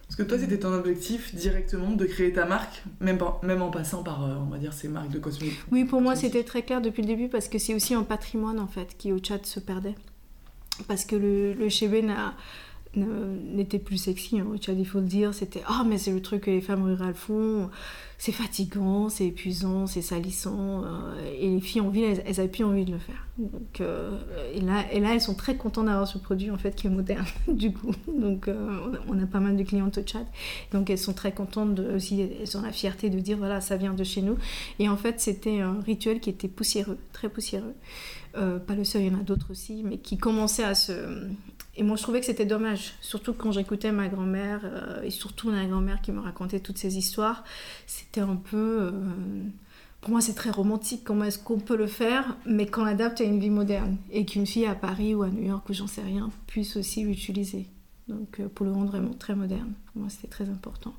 Parce 0.07 0.17
que 0.17 0.23
toi, 0.23 0.39
c'était 0.39 0.59
ton 0.59 0.73
objectif 0.73 1.35
directement 1.35 1.91
de 1.91 2.05
créer 2.05 2.33
ta 2.33 2.45
marque, 2.45 2.83
même, 3.01 3.19
par, 3.19 3.43
même 3.43 3.63
en 3.63 3.71
passant 3.71 4.03
par, 4.03 4.25
euh, 4.25 4.35
on 4.37 4.51
va 4.51 4.59
dire, 4.59 4.73
ces 4.73 4.89
marques 4.89 5.11
de 5.11 5.19
cosmétiques 5.19 5.59
Oui, 5.73 5.85
pour 5.85 6.01
moi, 6.01 6.15
c'était 6.15 6.45
très 6.45 6.63
clair 6.63 6.81
depuis 6.81 7.03
le 7.03 7.09
début 7.09 7.29
parce 7.29 7.49
que 7.49 7.59
c'est 7.59 7.75
aussi 7.75 7.95
un 7.95 8.03
patrimoine 8.03 8.61
en 8.61 8.67
fait 8.67 8.97
qui 8.97 9.13
au 9.13 9.19
Tchad 9.19 9.45
se 9.47 9.61
perdait. 9.61 9.95
Parce 10.89 11.05
que 11.05 11.17
le, 11.17 11.55
le 11.55 11.69
chébé 11.69 12.03
n'a 12.03 12.35
n'était 12.97 13.79
plus 13.79 13.99
sexy 13.99 14.41
hein. 14.41 14.47
Tchad, 14.59 14.79
il 14.79 14.87
faut 14.87 15.01
le 15.01 15.07
dire. 15.07 15.35
C'était 15.35 15.63
«Ah, 15.67 15.81
oh, 15.83 15.89
mais 15.89 15.99
c'est 15.99 16.13
le 16.13 16.23
truc 16.23 16.43
que 16.43 16.51
les 16.51 16.61
femmes 16.61 16.83
rurales 16.83 17.15
font. 17.15 17.71
C'est 18.19 18.33
fatigant, 18.33 19.09
c'est 19.09 19.27
épuisant, 19.27 19.87
c'est 19.87 20.01
salissant. 20.01 20.85
Euh, 20.85 21.35
et 21.39 21.51
les 21.51 21.61
filles 21.61 21.81
en 21.81 21.91
ville, 21.91 22.05
elles, 22.05 22.23
elles 22.27 22.41
avaient 22.41 22.49
plus 22.49 22.65
envie 22.65 22.85
de 22.85 22.93
le 22.93 22.99
faire. 22.99 23.27
Donc, 23.37 23.81
euh, 23.81 24.19
et, 24.55 24.61
là, 24.61 24.85
et 24.93 25.01
là, 25.01 25.15
elles 25.15 25.21
sont 25.21 25.35
très 25.35 25.57
contentes 25.57 25.87
d'avoir 25.87 26.07
ce 26.07 26.19
produit, 26.19 26.51
en 26.51 26.57
fait, 26.57 26.75
qui 26.75 26.87
est 26.87 26.91
moderne, 26.91 27.27
du 27.49 27.73
coup. 27.73 27.93
Donc, 28.07 28.49
euh, 28.49 28.95
on 29.09 29.23
a 29.23 29.27
pas 29.27 29.41
mal 29.41 29.57
de 29.57 29.63
clientes 29.63 29.99
au 29.99 30.03
Tchad. 30.03 30.27
Donc, 30.73 30.91
elles 30.91 30.99
sont 30.99 31.13
très 31.13 31.33
contentes 31.33 31.79
aussi. 31.81 32.21
Elles 32.21 32.57
ont 32.57 32.63
la 32.63 32.73
fierté 32.73 33.11
de 33.11 33.19
dire 33.19 33.37
«Voilà, 33.39 33.61
ça 33.61 33.77
vient 33.77 33.95
de 33.95 34.05
chez 34.05 34.23
nous.» 34.23 34.39
Et 34.79 34.89
en 34.89 34.97
fait, 34.97 35.21
c'était 35.21 35.61
un 35.61 35.81
rituel 35.81 36.21
qui 36.21 36.31
était 36.31 36.49
poussiéreux, 36.49 36.99
très 37.13 37.29
poussiéreux. 37.29 37.75
Pas 38.33 38.75
le 38.75 38.83
seul, 38.85 39.03
il 39.03 39.13
y 39.13 39.15
en 39.15 39.21
a 39.21 39.23
d'autres 39.23 39.53
aussi, 39.53 39.83
mais 39.85 39.99
qui 39.99 40.17
commençaient 40.19 40.65
à 40.65 40.75
se... 40.75 40.93
Et 41.77 41.83
moi, 41.83 41.97
je 41.97 42.03
trouvais 42.03 42.21
que 42.21 42.27
c'était 42.27 42.47
dommage, 42.47 42.95
surtout 43.01 43.33
quand 43.33 43.51
j'écoutais 43.51 43.91
ma 43.91 44.09
grand-mère, 44.09 44.61
euh, 44.65 45.03
et 45.03 45.11
surtout 45.11 45.51
ma 45.51 45.65
grand-mère 45.67 46.01
qui 46.01 46.13
me 46.13 46.21
racontait 46.21 46.61
toutes 46.61 46.79
ces 46.79 46.97
histoires. 46.97 47.45
C'était 47.87 48.21
un 48.21 48.37
peu... 48.37 48.79
Euh... 48.83 48.91
Pour 50.01 50.11
moi, 50.11 50.21
c'est 50.21 50.35
très 50.35 50.51
romantique. 50.51 51.03
Comment 51.03 51.25
est-ce 51.25 51.39
qu'on 51.39 51.59
peut 51.59 51.77
le 51.77 51.87
faire, 51.87 52.37
mais 52.47 52.67
qu'on 52.67 52.85
l'adapte 52.85 53.21
à 53.21 53.25
une 53.25 53.41
vie 53.41 53.51
moderne 53.51 53.97
Et 54.13 54.25
qu'une 54.25 54.47
fille 54.47 54.67
à 54.67 54.75
Paris 54.75 55.15
ou 55.15 55.23
à 55.23 55.31
New 55.31 55.43
York, 55.43 55.69
ou 55.69 55.73
j'en 55.73 55.87
sais 55.87 56.03
rien, 56.03 56.31
puisse 56.47 56.77
aussi 56.77 57.03
l'utiliser. 57.03 57.67
Donc, 58.07 58.39
euh, 58.39 58.49
pour 58.49 58.67
le 58.67 58.73
rendre 58.73 58.91
vraiment 58.91 59.15
très 59.15 59.35
moderne. 59.35 59.73
Pour 59.87 60.03
moi, 60.03 60.11
c'était 60.11 60.29
très 60.29 60.49
important. 60.49 60.95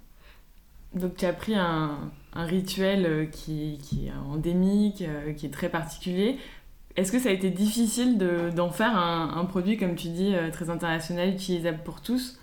Donc 0.93 1.17
tu 1.17 1.25
as 1.25 1.33
pris 1.33 1.55
un, 1.55 2.09
rituel 2.33 3.29
qui, 3.29 3.77
est 4.05 4.13
endémique, 4.31 5.03
qui 5.35 5.45
est 5.45 5.49
très 5.49 5.67
particulier. 5.67 6.37
Est-ce 6.95 7.11
que 7.11 7.19
ça 7.19 7.29
a 7.29 7.31
été 7.33 7.49
difficile 7.49 8.17
d'en 8.55 8.69
faire 8.69 8.97
un, 8.97 9.45
produit, 9.45 9.77
comme 9.77 9.95
tu 9.95 10.07
dis, 10.07 10.33
euh, 10.33 10.49
très 10.49 10.69
international, 10.69 11.29
utilisable 11.29 11.79
pour 11.83 12.01
tous? 12.01 12.39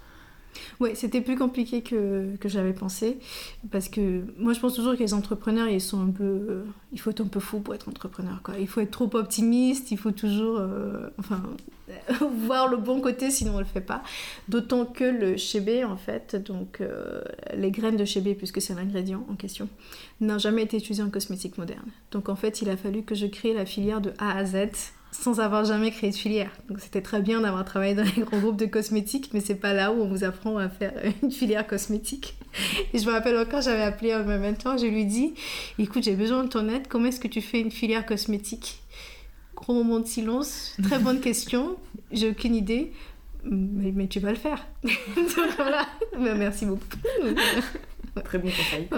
Oui, 0.81 0.91
c'était 0.95 1.21
plus 1.21 1.37
compliqué 1.37 1.83
que, 1.83 2.37
que 2.37 2.49
j'avais 2.49 2.73
pensé. 2.73 3.19
Parce 3.71 3.89
que 3.89 4.25
moi, 4.39 4.53
je 4.53 4.61
pense 4.61 4.75
toujours 4.75 4.95
que 4.95 4.99
les 4.99 5.15
entrepreneurs, 5.15 5.69
ils 5.69 5.81
sont 5.81 6.01
un 6.01 6.11
peu. 6.11 6.25
Euh, 6.25 6.65
il 6.93 7.01
faut 7.01 7.11
être 7.11 7.21
un 7.21 7.27
peu 7.27 7.41
fou 7.41 7.61
pour 7.61 7.75
être 7.75 7.89
entrepreneur. 7.89 8.41
Quoi. 8.43 8.55
Il 8.59 8.69
faut 8.69 8.81
être 8.81 8.91
trop 8.91 9.11
optimiste, 9.15 9.91
il 9.91 9.99
faut 9.99 10.11
toujours. 10.11 10.59
Euh, 10.59 11.09
enfin, 11.19 11.43
voir 12.47 12.69
le 12.69 12.77
bon 12.77 13.01
côté, 13.01 13.31
sinon 13.31 13.57
on 13.57 13.59
le 13.59 13.65
fait 13.65 13.81
pas. 13.81 14.03
D'autant 14.49 14.85
que 14.85 15.05
le 15.05 15.37
chébé, 15.37 15.85
en 15.85 15.97
fait, 15.97 16.37
donc 16.37 16.81
euh, 16.81 17.23
les 17.55 17.71
graines 17.71 17.97
de 17.97 18.05
chébé, 18.05 18.35
puisque 18.35 18.61
c'est 18.61 18.75
l'ingrédient 18.75 19.25
en 19.31 19.35
question, 19.35 19.69
n'a 20.21 20.39
jamais 20.39 20.63
été 20.63 20.77
utilisé 20.77 21.03
en 21.03 21.11
cosmétique 21.11 21.59
moderne. 21.59 21.91
Donc 22.11 22.29
en 22.29 22.37
fait, 22.37 22.63
il 22.63 22.71
a 22.71 22.77
fallu 22.77 23.03
que 23.03 23.15
je 23.15 23.27
crée 23.27 23.55
la 23.55 23.67
filière 23.67 24.01
de 24.01 24.13
A 24.19 24.37
à 24.37 24.45
Z 24.45 24.93
sans 25.13 25.41
avoir 25.41 25.65
jamais 25.65 25.91
créé 25.91 26.11
de 26.11 26.17
filière. 26.17 26.51
Donc 26.69 26.81
c'était 26.81 27.03
très 27.03 27.21
bien 27.21 27.43
d'avoir 27.43 27.65
travaillé 27.65 27.95
dans 27.95 28.03
les 28.03 28.23
grands 28.23 28.39
groupes 28.39 28.57
de 28.57 28.67
cosmétiques, 28.67 29.31
mais 29.33 29.41
c'est 29.41 29.55
pas 29.55 29.75
là 29.75 29.93
où 29.93 30.03
on 30.03 30.09
vous 30.09 30.25
apprend 30.25 30.57
à 30.59 30.69
faire 30.69 30.93
une 31.23 31.31
filière 31.31 31.67
cosmétique. 31.67 32.35
Et 32.93 32.99
je 32.99 33.07
me 33.07 33.13
rappelle 33.13 33.37
encore, 33.37 33.61
j'avais 33.61 33.83
appelé 33.83 34.13
un 34.13 34.23
mentor, 34.25 34.79
je 34.79 34.87
lui 34.87 35.05
dis 35.05 35.35
écoute, 35.79 36.03
j'ai 36.03 36.17
besoin 36.17 36.45
de 36.45 36.49
ton 36.49 36.69
aide, 36.69 36.89
comment 36.89 37.07
est-ce 37.07 37.21
que 37.21 37.29
tu 37.29 37.41
fais 37.41 37.61
une 37.61 37.71
filière 37.71 38.07
cosmétique? 38.07 38.81
Gros 39.55 39.75
moment 39.75 40.01
de 40.01 40.07
silence, 40.07 40.77
très 40.83 40.99
bonne 40.99 41.21
question, 41.21 41.77
j'ai 42.11 42.31
aucune 42.31 42.55
idée. 42.55 42.93
Mais, 43.45 43.91
mais, 43.91 44.07
tu 44.07 44.21
vas 44.21 44.31
le 44.31 44.37
faire. 44.37 44.65
voilà. 45.57 45.89
merci 46.17 46.65
beaucoup. 46.65 46.87
Très 48.25 48.39
bon 48.39 48.49
conseil. 48.49 48.89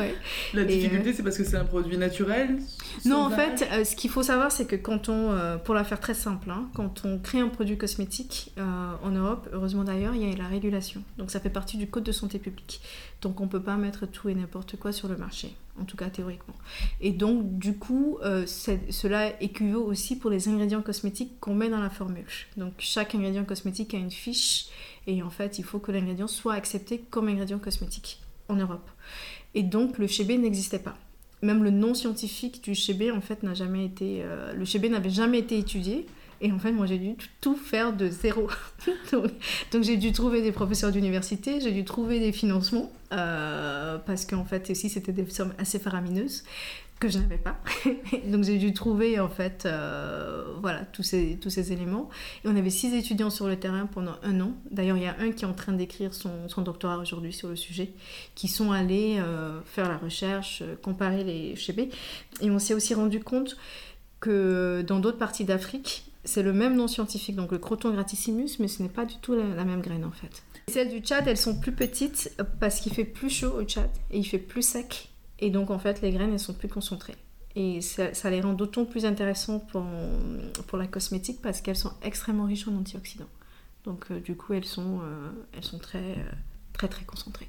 La 0.54 0.64
difficulté, 0.64 1.12
c'est 1.12 1.23
parce 1.23 1.38
que 1.38 1.44
c'est 1.44 1.56
un 1.56 1.64
produit 1.64 1.97
naturel 1.97 2.59
Non, 3.04 3.18
en 3.18 3.30
fait, 3.30 3.66
euh, 3.71 3.85
ce 3.85 3.94
qu'il 3.94 4.11
faut 4.11 4.25
savoir, 4.25 4.50
c'est 4.50 4.66
que 4.66 4.76
quand 4.76 5.09
on, 5.09 5.30
euh, 5.30 5.56
pour 5.56 5.75
la 5.75 5.85
faire 5.85 6.00
très 6.00 6.14
simple, 6.14 6.50
hein, 6.50 6.68
quand 6.75 7.04
on 7.04 7.18
crée 7.18 7.38
un 7.38 7.49
produit 7.49 7.78
cosmétique 7.78 8.52
euh, 8.59 8.92
en 9.02 9.11
Europe, 9.11 9.49
heureusement 9.52 9.85
d'ailleurs, 9.85 10.14
il 10.14 10.28
y 10.28 10.33
a 10.33 10.37
la 10.37 10.49
régulation. 10.49 11.02
Donc 11.16 11.30
ça 11.30 11.38
fait 11.38 11.50
partie 11.50 11.76
du 11.76 11.87
code 11.87 12.02
de 12.02 12.12
santé 12.12 12.38
publique. 12.40 12.80
Donc 13.23 13.40
on 13.40 13.44
ne 13.44 13.49
peut 13.49 13.62
pas 13.62 13.76
mettre 13.76 14.06
tout 14.06 14.28
et 14.28 14.35
n'importe 14.35 14.76
quoi 14.76 14.92
sur 14.92 15.09
le 15.09 15.16
marché, 15.16 15.54
en 15.80 15.85
tout 15.85 15.97
cas 15.97 16.11
théoriquement. 16.11 16.54
Et 17.00 17.12
donc 17.12 17.59
du 17.59 17.78
coup, 17.78 18.18
cela 18.47 19.40
équivaut 19.40 19.83
aussi 19.83 20.18
pour 20.18 20.30
les 20.30 20.49
ingrédients 20.49 20.83
cosmétiques 20.83 21.40
qu'on 21.40 21.54
met 21.54 21.71
dans 21.71 21.80
la 21.80 21.88
formule. 21.88 22.26
Donc 22.59 22.75
chaque 22.78 23.14
ingrédient 23.14 23.44
cosmétique 23.44 23.94
a 23.94 23.97
une 23.97 24.11
fiche 24.11 24.66
et 25.06 25.23
en 25.23 25.30
fait, 25.30 25.59
il 25.59 25.64
faut 25.64 25.78
que 25.78 25.90
l'ingrédient 25.90 26.26
soit 26.26 26.54
accepté 26.54 26.99
comme 26.99 27.28
ingrédient 27.28 27.59
cosmétique 27.59 28.21
en 28.49 28.56
Europe. 28.56 28.90
Et 29.55 29.63
donc 29.63 29.99
le 29.99 30.07
chébé 30.07 30.39
n'existait 30.39 30.79
pas. 30.79 30.97
Même 31.43 31.63
le 31.63 31.71
nom 31.71 31.95
scientifique 31.95 32.63
du 32.65 32.75
chébé, 32.75 33.11
en 33.11 33.21
n'a 33.43 33.55
jamais 33.55 33.85
été... 33.85 34.23
Euh, 34.23 34.55
n'avait 34.89 35.11
jamais 35.11 35.39
été 35.39 35.59
étudié. 35.59 36.07
Et 36.41 36.51
en 36.53 36.59
fait, 36.59 36.73
moi, 36.73 36.87
j'ai 36.87 36.99
dû 36.99 37.15
tout 37.41 37.57
faire 37.57 37.93
de 37.93 38.09
zéro. 38.09 38.49
donc, 39.13 39.83
j'ai 39.83 39.97
dû 39.97 40.13
trouver 40.13 40.43
des 40.43 40.53
professeurs 40.53 40.91
d'université, 40.91 41.61
j'ai 41.61 41.71
dû 41.71 41.85
trouver 41.85 42.19
des 42.19 42.33
financements, 42.33 42.93
euh, 43.13 43.99
parce 43.99 44.27
qu'en 44.27 44.45
fait, 44.45 44.69
aussi, 44.71 44.89
c'était 44.89 45.13
des 45.13 45.29
sommes 45.31 45.55
assez 45.59 45.79
faramineuses 45.79 46.45
que 47.01 47.09
je 47.09 47.19
n'avais 47.19 47.39
pas. 47.39 47.59
Donc 48.27 48.45
j'ai 48.45 48.59
dû 48.59 48.73
trouver 48.73 49.21
en 49.21 49.29
fait 49.29 49.67
euh, 49.67 50.45
voilà, 50.61 50.85
tous, 50.85 51.03
ces, 51.03 51.39
tous 51.41 51.51
ces 51.51 51.73
éléments. 51.73 52.09
Et 52.45 52.49
on 52.49 52.57
avait 52.57 52.71
six 52.71 52.95
étudiants 52.95 53.31
sur 53.31 53.47
le 53.47 53.57
terrain 53.57 53.87
pendant 53.87 54.15
un 54.23 54.41
an. 54.41 54.53
D'ailleurs, 54.71 54.97
il 54.97 55.03
y 55.03 55.07
a 55.07 55.17
un 55.19 55.33
qui 55.33 55.45
est 55.45 55.49
en 55.49 55.53
train 55.53 55.73
d'écrire 55.73 56.13
son, 56.15 56.63
doctorat 56.63 56.99
aujourd'hui 56.99 57.33
sur 57.33 57.49
le 57.49 57.57
sujet, 57.57 57.93
qui 58.35 58.49
sont 58.49 58.73
allés 58.73 59.19
euh, 59.19 59.61
faire 59.67 59.89
la 59.89 59.99
recherche, 59.99 60.63
euh, 60.63 60.77
comparer 60.81 61.25
les 61.25 61.57
chébés. 61.57 61.91
Et 62.41 62.51
on 62.51 62.59
s'est 62.59 62.75
aussi 62.75 62.95
rendu 62.95 63.21
compte 63.21 63.57
que 64.21 64.83
dans 64.87 65.01
d'autres 65.01 65.19
parties 65.19 65.45
d'Afrique, 65.45 66.11
c'est 66.25 66.43
le 66.43 66.55
même 66.55 66.75
nom 66.75 66.89
scientifique, 66.89 67.37
donc 67.37 67.53
le 67.53 67.59
croton 67.59 67.91
gratissimus, 67.91 68.59
mais 68.59 68.69
ce 68.69 68.83
n'est 68.83 68.89
pas 68.89 69.05
du 69.05 69.17
tout 69.21 69.35
la, 69.35 69.45
la 69.45 69.65
même 69.65 69.83
graine 69.83 70.07
en 70.07 70.11
fait. 70.11 70.43
Celles 70.69 70.89
du 70.89 71.01
Tchad, 71.01 71.29
elles 71.29 71.37
sont 71.37 71.61
plus 71.61 71.73
petites 71.73 72.33
parce 72.59 72.81
qu'il 72.81 72.95
fait 72.95 73.05
plus 73.05 73.29
chaud 73.29 73.53
au 73.59 73.65
Tchad 73.65 73.91
et 74.11 74.19
il 74.19 74.25
fait 74.25 74.39
plus 74.39 74.63
sec 74.63 75.11
et 75.38 75.50
donc, 75.50 75.71
en 75.71 75.79
fait, 75.79 76.00
les 76.00 76.11
graines, 76.11 76.33
elles 76.33 76.38
sont 76.38 76.55
plus 76.55 76.69
concentrées. 76.69 77.17
Et 77.57 77.81
ça, 77.81 78.31
les 78.31 78.41
rend 78.41 78.53
d'autant 78.53 78.85
plus 78.85 79.05
intéressantes 79.05 79.69
pour, 79.69 79.85
pour 80.67 80.76
la 80.76 80.87
cosmétique 80.88 81.41
parce 81.41 81.61
qu'elles 81.61 81.76
sont 81.76 81.93
extrêmement 82.03 82.47
riches 82.47 82.67
en 82.67 82.76
antioxydants. 82.76 83.29
Donc, 83.85 84.07
euh, 84.11 84.19
du 84.19 84.35
coup, 84.35 84.55
elles 84.55 84.64
sont, 84.64 85.00
euh, 85.03 85.31
elles 85.53 85.64
sont 85.64 85.79
très, 85.79 85.99
euh, 85.99 86.33
très, 86.73 86.88
très 86.88 87.05
concentrées. 87.05 87.49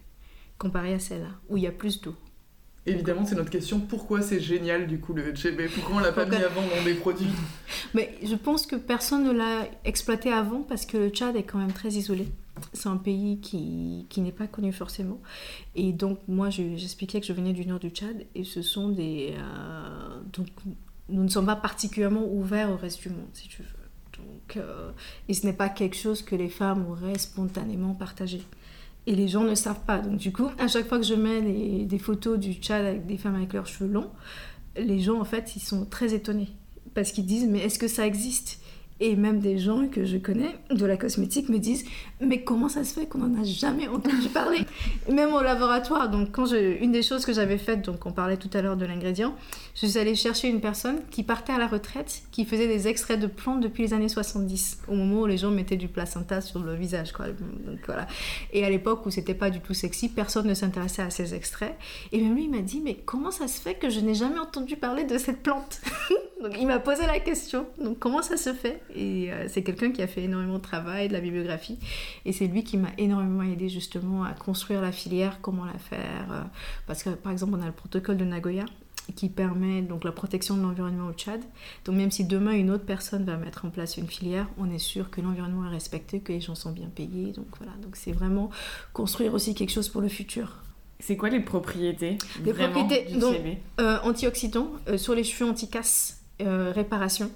Comparées 0.58 0.94
à 0.94 1.00
celles-là, 1.00 1.30
où 1.50 1.58
il 1.58 1.64
y 1.64 1.68
a 1.68 1.72
plus 1.72 2.02
d'eau. 2.02 2.16
Évidemment, 2.86 3.26
c'est 3.26 3.36
notre 3.36 3.50
question. 3.50 3.80
Pourquoi 3.80 4.22
c'est 4.22 4.40
génial, 4.40 4.86
du 4.86 5.00
coup, 5.00 5.14
le 5.14 5.34
GB 5.34 5.70
Pourquoi 5.70 5.96
on 5.96 6.00
l'a 6.00 6.12
pas 6.12 6.26
mis 6.26 6.36
avant 6.36 6.62
dans 6.62 6.84
des 6.84 6.94
produits? 6.94 7.32
Mais 7.96 8.16
je 8.22 8.36
pense 8.36 8.68
que 8.68 8.76
personne 8.76 9.24
ne 9.24 9.32
l'a 9.32 9.68
exploité 9.86 10.32
avant 10.32 10.62
parce 10.62 10.86
que 10.86 10.98
le 10.98 11.10
Tchad 11.10 11.36
est 11.36 11.44
quand 11.44 11.58
même 11.58 11.74
très 11.74 11.90
isolé. 11.90 12.28
C'est 12.74 12.90
un 12.90 12.98
pays 12.98 13.40
qui, 13.40 14.06
qui 14.10 14.22
n'est 14.22 14.32
pas 14.32 14.48
connu 14.48 14.72
forcément. 14.72 15.20
Et 15.76 15.92
donc, 15.92 16.20
moi, 16.28 16.50
j'expliquais 16.50 17.20
que 17.20 17.28
je 17.28 17.34
venais 17.34 17.54
du 17.54 17.66
nord 17.66 17.80
du 17.80 17.90
Tchad 17.90 18.26
et 18.34 18.44
ce 18.44 18.62
sont 18.62 18.90
des. 18.90 19.34
Euh, 19.38 20.22
donc, 20.32 20.48
nous 21.10 21.24
ne 21.24 21.30
sommes 21.30 21.46
pas 21.46 21.56
particulièrement 21.56 22.26
ouverts 22.26 22.72
au 22.72 22.78
reste 22.78 23.02
du 23.02 23.10
monde, 23.10 23.28
si 23.34 23.48
tu 23.48 23.62
veux. 23.62 23.68
Donc, 24.18 24.58
euh, 24.58 24.92
et 25.28 25.34
ce 25.34 25.46
n'est 25.46 25.54
pas 25.54 25.70
quelque 25.70 25.96
chose 25.96 26.22
que 26.22 26.36
les 26.36 26.50
femmes 26.50 26.86
auraient 26.90 27.18
spontanément 27.18 27.94
partagé. 27.94 28.42
Et 29.08 29.16
les 29.16 29.28
gens 29.28 29.44
ne 29.44 29.54
savent 29.54 29.84
pas. 29.86 30.00
Donc, 30.00 30.18
du 30.18 30.32
coup, 30.32 30.50
à 30.58 30.68
chaque 30.68 30.88
fois 30.88 30.98
que 30.98 31.06
je 31.06 31.14
mets 31.14 31.42
des, 31.42 31.86
des 31.86 32.00
photos 32.00 32.40
du 32.40 32.54
Tchad 32.54 32.86
avec 32.86 33.06
des 33.06 33.18
femmes 33.18 33.36
avec 33.36 33.54
leurs 33.54 33.68
cheveux 33.68 33.92
longs, 33.92 34.10
les 34.78 35.00
gens, 35.00 35.20
en 35.20 35.26
fait, 35.26 35.56
ils 35.56 35.62
sont 35.62 35.86
très 35.86 36.14
étonnés. 36.14 36.50
Parce 36.94 37.12
qu'ils 37.12 37.26
disent, 37.26 37.48
mais 37.48 37.60
est-ce 37.60 37.78
que 37.78 37.88
ça 37.88 38.08
existe? 38.08 38.62
Et 39.00 39.16
même 39.16 39.40
des 39.40 39.58
gens 39.58 39.88
que 39.88 40.06
je 40.06 40.18
connais 40.18 40.56
de 40.72 40.86
la 40.86 40.96
cosmétique 40.96 41.50
me 41.50 41.58
disent 41.58 41.86
mais 42.22 42.44
comment 42.44 42.70
ça 42.70 42.84
se 42.86 42.94
fait 42.94 43.06
qu'on 43.08 43.18
n'en 43.18 43.42
a 43.42 43.44
jamais 43.44 43.88
entendu 43.90 44.30
parler? 44.30 44.60
Même 45.12 45.34
au 45.34 45.42
laboratoire. 45.42 46.10
Donc 46.10 46.32
quand 46.32 46.46
je, 46.46 46.82
une 46.82 46.94
des 46.94 47.02
choses 47.02 47.26
que 47.26 47.34
j'avais 47.34 47.58
faites, 47.58 47.82
donc 47.82 48.06
on 48.06 48.14
parlait 48.14 48.38
tout 48.38 48.50
à 48.54 48.62
l'heure 48.62 48.78
de 48.78 48.86
l'ingrédient, 48.86 49.36
je 49.76 49.86
suis 49.86 50.00
allée 50.00 50.16
chercher 50.16 50.48
une 50.48 50.62
personne 50.62 51.02
qui 51.12 51.24
partait 51.24 51.52
à 51.52 51.58
la 51.58 51.68
retraite, 51.68 52.24
qui 52.32 52.46
faisait 52.46 52.68
des 52.68 52.88
extraits 52.88 53.20
de 53.20 53.28
plantes 53.28 53.60
depuis 53.60 53.84
les 53.84 53.94
années 53.94 54.08
70, 54.08 54.80
au 54.88 54.96
moment 54.96 55.22
où 55.22 55.26
les 55.26 55.38
gens 55.38 55.52
mettaient 55.52 55.76
du 55.76 55.90
placenta 55.90 56.40
sur 56.40 56.60
le 56.60 56.74
visage. 56.74 57.12
Quoi. 57.12 57.28
Donc, 57.28 57.80
voilà. 57.86 58.08
Et 58.54 58.64
à 58.64 58.70
l'époque 58.70 59.06
où 59.06 59.12
c'était 59.12 59.34
pas 59.34 59.50
du 59.50 59.60
tout 59.60 59.74
sexy, 59.74 60.08
personne 60.08 60.48
ne 60.48 60.54
s'intéressait 60.54 61.02
à 61.02 61.10
ces 61.10 61.36
extraits. 61.36 61.76
Et 62.14 62.22
même 62.22 62.36
lui, 62.36 62.46
il 62.46 62.52
m'a 62.52 62.62
dit 62.62 62.82
mais 62.82 62.96
comment 63.06 63.32
ça 63.32 63.50
se 63.50 63.60
fait 63.60 63.76
que 63.76 63.90
je 63.90 64.00
n'ai 64.00 64.14
jamais 64.14 64.40
entendu 64.40 64.78
parler 64.78 65.04
de 65.04 65.18
cette 65.18 65.44
plante? 65.44 65.82
Donc 66.42 66.54
il 66.60 66.68
m'a 66.68 66.80
posé 66.80 67.06
la 67.06 67.20
question. 67.20 67.66
Donc 67.78 68.00
comment 68.00 68.22
ça 68.22 68.38
se 68.38 68.54
fait? 68.54 68.82
Et 68.94 69.32
euh, 69.32 69.48
c'est 69.48 69.64
quelqu'un 69.64 69.92
qui 69.92 70.02
a 70.02 70.08
fait 70.08 70.24
énormément 70.24 70.58
de 70.58 70.64
travail, 70.64 71.08
de 71.08 71.14
la 71.14 71.22
bibliographie. 71.22 71.78
Et 72.26 72.32
c'est 72.32 72.48
lui 72.48 72.64
qui 72.64 72.78
m'a 72.78 72.90
énormément 72.98 73.44
aidé 73.44 73.70
justement 73.70 74.24
à 74.24 74.34
construire 74.34 74.82
la 74.82 74.92
filière, 74.92 75.40
comment 75.42 75.66
la 75.66 75.78
faire. 75.78 76.32
Euh, 76.32 76.42
parce 76.88 77.04
que 77.04 77.10
par 77.10 77.32
exemple, 77.32 77.54
on 77.58 77.62
a 77.62 77.66
le 77.66 77.72
protocole 77.72 78.18
de 78.18 78.26
Nagoya 78.26 78.66
qui 79.16 79.30
permet 79.30 79.84
donc 79.84 80.04
la 80.04 80.12
protection 80.12 80.58
de 80.58 80.64
l'environnement 80.64 81.08
au 81.08 81.14
Tchad. 81.14 81.42
Donc 81.86 81.96
même 81.96 82.10
si 82.10 82.26
demain 82.26 82.54
une 82.54 82.72
autre 82.72 82.86
personne 82.86 83.24
va 83.24 83.38
mettre 83.38 83.66
en 83.66 83.70
place 83.70 83.98
une 83.98 84.08
filière, 84.08 84.48
on 84.58 84.72
est 84.72 84.80
sûr 84.80 85.12
que 85.12 85.22
l'environnement 85.22 85.68
est 85.68 85.74
respecté, 85.74 86.22
que 86.22 86.34
les 86.34 86.42
gens 86.42 86.56
sont 86.56 86.72
bien 86.72 86.88
payés. 86.88 87.32
Donc 87.32 87.46
voilà, 87.58 87.74
donc 87.84 87.96
c'est 87.96 88.12
vraiment 88.12 88.50
construire 88.94 89.34
aussi 89.36 89.54
quelque 89.54 89.72
chose 89.72 89.90
pour 89.90 90.02
le 90.02 90.08
futur. 90.10 90.58
C'est 91.00 91.18
quoi 91.18 91.30
les 91.30 91.42
propriétés 91.42 92.18
Les 92.44 92.54
propriétés 92.54 93.14
donc, 93.16 93.36
euh, 93.80 94.00
antioxydants 94.04 94.72
sur 94.98 95.14
les 95.14 95.24
cheveux 95.24 95.48
anti-casse 95.48 96.25
euh, 96.42 96.72
réparation 96.74 97.32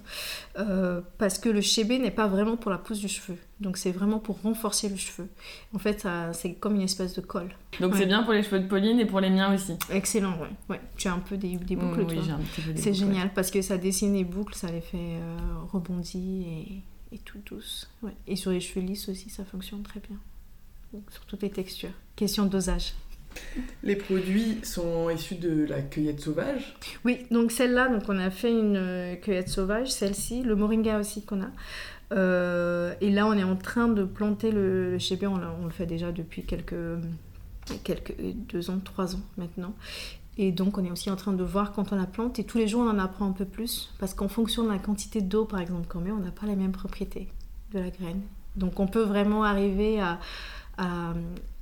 euh, 0.58 1.02
parce 1.18 1.38
que 1.38 1.48
le 1.48 1.62
chébé 1.62 2.00
n'est 2.00 2.12
pas 2.12 2.28
vraiment 2.28 2.58
pour 2.58 2.70
la 2.72 2.78
pousse 2.78 3.00
du 3.00 3.08
cheveu. 3.08 3.38
Donc 3.60 3.78
c'est 3.78 3.92
vraiment 3.92 4.20
pour 4.20 4.42
renforcer 4.42 4.90
le 4.90 4.98
cheveu. 4.98 5.28
En 5.74 5.80
fait 5.80 6.06
c'est 6.34 6.54
comme 6.56 6.76
une 6.76 6.82
espèce 6.82 7.14
de 7.14 7.22
colle. 7.22 7.50
Donc 7.80 7.96
c'est 7.96 8.06
bien 8.06 8.24
pour 8.24 8.34
les 8.34 8.44
cheveux 8.44 8.60
de 8.60 8.68
Pauline 8.68 9.00
et 9.00 9.06
pour 9.06 9.20
les 9.20 9.30
miens 9.30 9.54
aussi. 9.54 9.74
Excellent 9.90 10.38
ouais, 10.40 10.50
ouais. 10.70 10.82
tu 10.98 11.08
as 11.08 11.14
un 11.14 11.20
peu 11.20 11.38
des, 11.38 11.56
des 11.56 11.76
boucles 11.76 12.06
oui, 12.10 12.20
c'est 12.76 12.94
génial 12.94 13.34
parce 13.34 13.52
que 13.52 13.62
ça 13.62 13.78
dessine 13.78 14.14
les 14.14 14.24
boucles 14.24 14.56
ça 14.56 14.72
les 14.72 14.82
fait 14.82 14.98
euh, 14.98 15.38
rebondir 15.72 16.46
et, 16.48 16.82
et, 17.12 17.18
tout 17.20 17.40
douce. 17.46 17.90
Ouais. 18.02 18.16
et 18.28 18.36
sur 18.36 18.52
les 18.52 18.60
cheveux 18.60 18.86
lisses 18.86 19.08
aussi 19.10 19.30
ça 19.30 19.46
fonctionne 19.46 19.84
très 19.84 20.00
bien. 20.00 20.18
Donc, 20.94 21.04
sur 21.12 21.24
toutes 21.26 21.44
les 21.44 21.52
textures. 21.52 21.94
Question 22.16 22.46
de 22.46 22.50
dosage 22.50 22.94
les 23.84 23.96
produits 23.96 24.60
sont 24.64 25.10
issus 25.10 25.36
de 25.36 25.66
la 25.66 25.82
cueillette 25.82 26.20
sauvage 26.20 26.76
Oui, 27.06 27.26
donc 27.32 27.52
celle-là, 27.52 27.88
donc 27.88 28.04
on 28.08 28.18
a 28.18 28.30
fait 28.30 28.52
une 28.52 28.78
euh, 28.78 29.16
cueillette 29.16 29.50
sauvage, 29.50 29.92
celle-ci, 29.92 30.44
le 30.44 30.56
moringa 30.56 31.00
aussi 31.00 31.24
qu'on 31.24 31.42
a. 31.42 31.50
Euh, 32.12 32.94
et 33.02 33.12
là, 33.12 33.28
on 33.28 33.34
est 33.34 33.44
en 33.44 33.56
train 33.56 33.88
de 33.88 34.04
planter 34.04 34.52
le, 34.52 34.98
le 34.98 35.28
on, 35.28 35.40
on, 35.62 35.66
le 35.66 35.72
fait 35.72 35.86
déjà 35.86 36.12
depuis 36.12 36.44
quelques, 36.44 36.74
quelques 37.84 38.16
deux 38.50 38.70
ans, 38.70 38.80
trois 38.84 39.16
ans 39.16 39.22
maintenant. 39.38 39.74
Et 40.38 40.52
donc, 40.52 40.78
on 40.78 40.86
est 40.86 40.92
aussi 40.92 41.12
en 41.12 41.16
train 41.16 41.34
de 41.34 41.44
voir 41.44 41.74
quand 41.74 41.92
on 41.92 41.98
la 41.98 42.06
plante. 42.06 42.40
Et 42.40 42.46
tous 42.46 42.58
les 42.58 42.68
jours, 42.68 42.82
on 42.82 42.90
en 42.90 42.98
apprend 42.98 43.28
un 43.28 43.34
peu 43.34 43.46
plus. 43.46 43.94
Parce 44.00 44.14
qu'en 44.14 44.30
fonction 44.30 44.64
de 44.64 44.70
la 44.70 44.80
quantité 44.80 45.22
d'eau, 45.22 45.46
par 45.46 45.60
exemple, 45.60 45.88
qu'on 45.88 46.00
met, 46.00 46.12
on 46.12 46.20
n'a 46.20 46.32
pas 46.32 46.48
les 46.48 46.56
mêmes 46.56 46.72
propriétés 46.72 47.28
de 47.74 47.80
la 47.80 47.90
graine. 47.90 48.22
Donc, 48.56 48.80
on 48.80 48.88
peut 48.88 49.04
vraiment 49.04 49.44
arriver 49.44 50.00
à, 50.00 50.20
à 50.78 51.14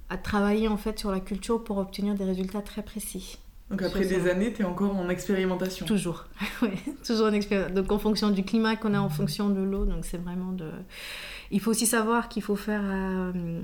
à 0.10 0.18
travailler 0.18 0.68
en 0.68 0.78
fait 0.78 0.98
sur 1.00 1.12
la 1.12 1.20
culture 1.20 1.64
pour 1.64 1.78
obtenir 1.78 2.16
des 2.16 2.24
résultats 2.24 2.62
très 2.62 2.82
précis. 2.84 3.38
Donc 3.70 3.82
après 3.82 4.04
ça. 4.04 4.10
des 4.16 4.30
années, 4.30 4.54
tu 4.54 4.62
es 4.62 4.66
encore 4.66 4.96
en 4.96 5.10
expérimentation. 5.10 5.86
Toujours, 5.86 6.26
toujours 7.06 7.28
en 7.28 7.34
expérience. 7.34 7.74
Donc 7.74 7.92
en 7.92 8.00
fonction 8.00 8.30
du 8.30 8.44
climat 8.44 8.78
qu'on 8.78 8.94
a, 8.94 9.00
en 9.00 9.10
fonction 9.10 9.50
de 9.50 9.62
l'eau, 9.62 9.86
donc 9.86 10.06
c'est 10.06 10.18
vraiment 10.18 10.54
de. 10.54 10.70
Il 11.52 11.60
faut 11.60 11.72
aussi 11.72 11.86
savoir 11.86 12.30
qu'il 12.30 12.42
faut 12.44 12.56
faire 12.56 12.82
euh, 12.84 13.60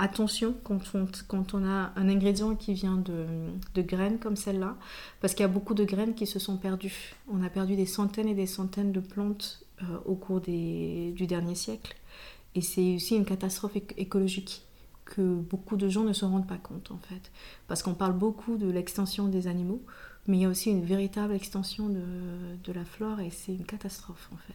attention 0.00 0.54
quand 0.64 0.80
on, 0.94 1.06
quand 1.28 1.54
on 1.54 1.64
a 1.64 1.92
un 1.94 2.08
ingrédient 2.08 2.56
qui 2.56 2.74
vient 2.74 2.96
de, 2.96 3.26
de 3.74 3.82
graines 3.82 4.18
comme 4.18 4.34
celle-là, 4.34 4.76
parce 5.20 5.34
qu'il 5.34 5.42
y 5.42 5.44
a 5.44 5.48
beaucoup 5.48 5.74
de 5.74 5.84
graines 5.84 6.14
qui 6.14 6.26
se 6.26 6.40
sont 6.40 6.56
perdues. 6.56 7.14
On 7.32 7.44
a 7.44 7.48
perdu 7.48 7.76
des 7.76 7.86
centaines 7.86 8.26
et 8.28 8.34
des 8.34 8.46
centaines 8.48 8.90
de 8.90 9.00
plantes 9.00 9.62
euh, 9.82 9.84
au 10.04 10.16
cours 10.16 10.40
des, 10.40 11.12
du 11.14 11.28
dernier 11.28 11.54
siècle, 11.54 11.94
et 12.56 12.60
c'est 12.60 12.96
aussi 12.96 13.14
une 13.14 13.24
catastrophe 13.24 13.76
éc- 13.76 13.94
écologique 13.96 14.64
que 15.14 15.34
beaucoup 15.34 15.76
de 15.76 15.88
gens 15.88 16.04
ne 16.04 16.12
se 16.12 16.24
rendent 16.24 16.46
pas 16.46 16.56
compte 16.56 16.90
en 16.90 16.98
fait, 16.98 17.30
parce 17.68 17.82
qu'on 17.82 17.94
parle 17.94 18.14
beaucoup 18.14 18.56
de 18.56 18.70
l'extinction 18.70 19.28
des 19.28 19.46
animaux. 19.46 19.82
Mais 20.26 20.36
il 20.38 20.42
y 20.42 20.44
a 20.44 20.48
aussi 20.48 20.70
une 20.70 20.84
véritable 20.84 21.34
extension 21.34 21.88
de, 21.88 22.04
de 22.62 22.72
la 22.72 22.84
flore 22.84 23.20
et 23.20 23.30
c'est 23.30 23.52
une 23.52 23.64
catastrophe 23.64 24.30
en 24.32 24.36
fait. 24.36 24.54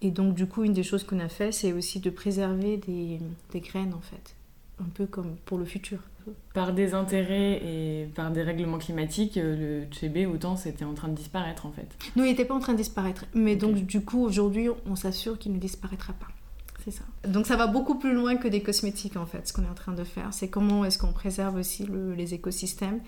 Et 0.00 0.10
donc 0.10 0.34
du 0.34 0.46
coup, 0.46 0.64
une 0.64 0.72
des 0.72 0.82
choses 0.82 1.04
qu'on 1.04 1.18
a 1.20 1.28
fait, 1.28 1.52
c'est 1.52 1.72
aussi 1.72 2.00
de 2.00 2.10
préserver 2.10 2.78
des, 2.78 3.20
des 3.52 3.60
graines 3.60 3.94
en 3.94 4.00
fait, 4.00 4.34
un 4.80 4.88
peu 4.94 5.06
comme 5.06 5.36
pour 5.44 5.58
le 5.58 5.64
futur. 5.64 6.00
Par 6.54 6.72
des 6.72 6.94
intérêts 6.94 7.62
et 7.64 8.08
par 8.14 8.30
des 8.30 8.42
règlements 8.42 8.78
climatiques, 8.78 9.36
euh, 9.38 9.82
le 9.82 9.90
tchébé, 9.90 10.26
autant 10.26 10.56
c'était 10.56 10.84
en 10.84 10.94
train 10.94 11.08
de 11.08 11.14
disparaître 11.14 11.66
en 11.66 11.72
fait. 11.72 11.88
Non, 12.16 12.24
il 12.24 12.30
n'était 12.30 12.44
pas 12.44 12.54
en 12.54 12.60
train 12.60 12.72
de 12.72 12.78
disparaître. 12.78 13.26
Mais 13.34 13.56
donc 13.56 13.76
du 13.76 14.02
coup, 14.02 14.22
aujourd'hui, 14.24 14.68
on 14.86 14.96
s'assure 14.96 15.38
qu'il 15.38 15.52
ne 15.52 15.58
disparaîtra 15.58 16.12
pas. 16.14 16.28
C'est 16.90 16.96
ça. 16.98 17.04
Donc 17.28 17.46
ça 17.46 17.56
va 17.56 17.66
beaucoup 17.66 17.98
plus 17.98 18.14
loin 18.14 18.36
que 18.36 18.48
des 18.48 18.62
cosmétiques 18.62 19.16
en 19.16 19.26
fait, 19.26 19.46
ce 19.46 19.52
qu'on 19.52 19.62
est 19.64 19.68
en 19.68 19.74
train 19.74 19.92
de 19.92 20.04
faire. 20.04 20.28
C'est 20.32 20.48
comment 20.48 20.84
est-ce 20.84 20.98
qu'on 20.98 21.12
préserve 21.12 21.56
aussi 21.56 21.84
le- 21.84 22.14
les 22.14 22.32
écosystèmes. 22.34 23.00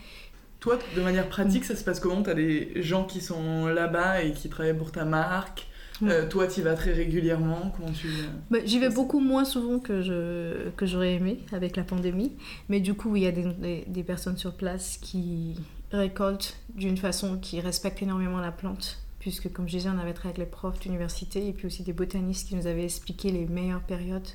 Toi, 0.61 0.79
de 0.95 1.01
manière 1.01 1.29
pratique, 1.31 1.65
ça 1.65 1.75
se 1.75 1.83
passe 1.85 2.01
comment? 2.01 2.23
T'as 2.23 2.35
des 2.35 2.83
gens 2.83 3.05
qui 3.05 3.23
sont 3.23 3.67
là-bas 3.69 4.23
et 4.23 4.33
qui 4.35 4.51
travaillent 4.51 4.77
pour 4.77 4.93
ta 4.93 5.07
marque. 5.07 5.67
Ouais. 6.03 6.11
Euh, 6.13 6.29
toi, 6.29 6.47
tu 6.47 6.61
y 6.61 6.63
vas 6.63 6.75
très 6.75 6.93
régulièrement. 6.93 7.73
Comment 7.77 7.93
tu 7.93 8.09
Bah, 8.51 8.59
J'y 8.65 8.79
vais 8.79 8.91
beaucoup 8.91 9.21
moins 9.21 9.45
souvent 9.47 9.79
que 9.79 10.03
je 10.03 10.69
que 10.77 10.85
j'aurais 10.87 11.15
aimé 11.15 11.41
avec 11.53 11.77
la 11.77 11.83
pandémie, 11.85 12.33
mais 12.69 12.81
du 12.81 12.93
coup 12.95 13.17
il 13.17 13.23
y 13.23 13.27
a 13.27 13.33
des, 13.33 13.45
des- 13.45 13.85
des 13.87 14.03
personnes 14.03 14.37
sur 14.37 14.55
place 14.55 14.99
qui 15.01 15.57
récoltent 15.93 16.57
d'une 16.75 16.97
façon 16.99 17.39
qui 17.39 17.61
respecte 17.61 18.03
énormément 18.03 18.39
la 18.41 18.53
plante, 18.53 18.99
puisque 19.21 19.53
comme 19.53 19.69
je 19.69 19.77
disais 19.77 19.89
on 19.89 19.99
avait 19.99 20.15
travaillé 20.15 20.37
avec 20.37 20.39
les 20.39 20.51
profs 20.51 20.81
d'université 20.81 21.47
et 21.47 21.53
puis 21.53 21.67
aussi 21.67 21.85
des 21.85 21.93
botanistes 21.93 22.49
qui 22.49 22.57
nous 22.57 22.67
avaient 22.67 22.85
expliqué 22.85 23.31
les 23.31 23.47
meilleures 23.47 23.83
périodes 23.83 24.27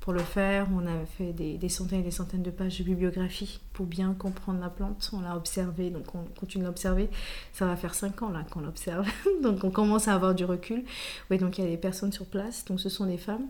pour 0.00 0.12
le 0.12 0.20
faire. 0.20 0.68
On 0.72 0.86
avait 0.86 1.06
fait 1.06 1.32
des, 1.32 1.68
centaines 1.68 2.00
et 2.00 2.04
des 2.04 2.10
centaines 2.10 2.42
de 2.42 2.50
pages 2.50 2.78
de 2.78 2.84
bibliographie 2.84 3.60
pour 3.72 3.84
bien 3.84 4.14
comprendre 4.14 4.60
la 4.60 4.70
plante. 4.70 5.10
On 5.12 5.20
l'a 5.20 5.36
observée, 5.36 5.90
donc 5.90 6.14
on 6.14 6.24
continue 6.38 6.64
à 6.64 6.68
l'observer. 6.68 7.10
Ça 7.52 7.66
va 7.66 7.76
faire 7.76 7.94
5 7.94 8.22
ans 8.22 8.30
là 8.30 8.44
qu'on 8.50 8.60
l'observe, 8.60 9.06
donc 9.42 9.64
on 9.64 9.70
commence 9.70 10.08
à 10.08 10.14
avoir 10.14 10.34
du 10.34 10.44
recul. 10.44 10.84
Oui, 11.30 11.38
donc 11.38 11.58
il 11.58 11.64
y 11.64 11.66
a 11.66 11.70
des 11.70 11.76
personnes 11.76 12.12
sur 12.12 12.26
place, 12.26 12.64
donc 12.64 12.80
ce 12.80 12.88
sont 12.88 13.06
des 13.06 13.18
femmes 13.18 13.48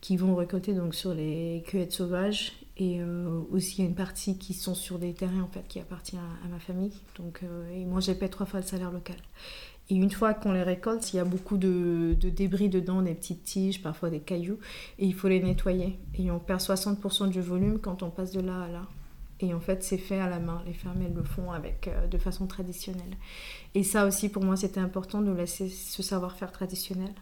qui 0.00 0.16
vont 0.16 0.34
récolter 0.34 0.72
donc 0.72 0.94
sur 0.94 1.12
les 1.12 1.62
cueillettes 1.66 1.92
sauvages 1.92 2.52
et 2.76 3.00
euh, 3.00 3.40
aussi 3.50 3.78
il 3.78 3.84
y 3.84 3.86
a 3.86 3.90
une 3.90 3.96
partie 3.96 4.38
qui 4.38 4.54
sont 4.54 4.74
sur 4.74 5.00
des 5.00 5.12
terrains 5.12 5.42
en 5.42 5.48
fait 5.48 5.66
qui 5.66 5.80
appartient 5.80 6.16
à, 6.16 6.46
à 6.46 6.48
ma 6.48 6.60
famille. 6.60 6.92
Donc 7.18 7.40
euh, 7.42 7.70
et 7.74 7.84
moi 7.84 8.00
j'ai 8.00 8.14
payé 8.14 8.30
trois 8.30 8.46
fois 8.46 8.60
le 8.60 8.66
salaire 8.66 8.92
local. 8.92 9.16
Et 9.90 9.94
une 9.94 10.10
fois 10.10 10.34
qu'on 10.34 10.52
les 10.52 10.62
récolte, 10.62 11.12
il 11.12 11.16
y 11.16 11.18
a 11.18 11.24
beaucoup 11.24 11.56
de, 11.56 12.14
débris 12.20 12.68
dedans, 12.68 13.00
des 13.00 13.14
petites 13.14 13.44
tiges, 13.44 13.82
parfois 13.82 14.10
des 14.10 14.20
cailloux, 14.20 14.58
et 14.98 15.06
il 15.06 15.14
faut 15.14 15.28
les 15.28 15.40
nettoyer. 15.40 15.98
Et 16.14 16.30
on 16.30 16.38
perd 16.38 16.60
60% 16.60 17.28
du 17.30 17.40
volume 17.40 17.78
quand 17.78 18.02
on 18.02 18.10
passe 18.10 18.32
de 18.32 18.40
là 18.40 18.62
à 18.62 18.68
là. 18.68 18.82
Et 19.40 19.54
en 19.54 19.60
fait, 19.60 19.82
c'est 19.82 19.98
fait 19.98 20.20
à 20.20 20.28
la 20.28 20.40
main. 20.40 20.62
Les 20.66 20.74
femmes, 20.74 21.00
elles 21.00 21.14
le 21.14 21.22
font 21.22 21.52
avec, 21.52 21.88
euh, 21.88 22.06
de 22.06 22.18
façon 22.18 22.46
traditionnelle. 22.46 23.16
Et 23.74 23.84
ça 23.84 24.04
aussi, 24.04 24.28
pour 24.28 24.44
moi, 24.44 24.56
c'était 24.56 24.80
important 24.80 25.22
de 25.22 25.30
laisser 25.30 25.68
ce 25.68 26.02
savoir-faire 26.02 26.52
traditionnel. 26.52 27.12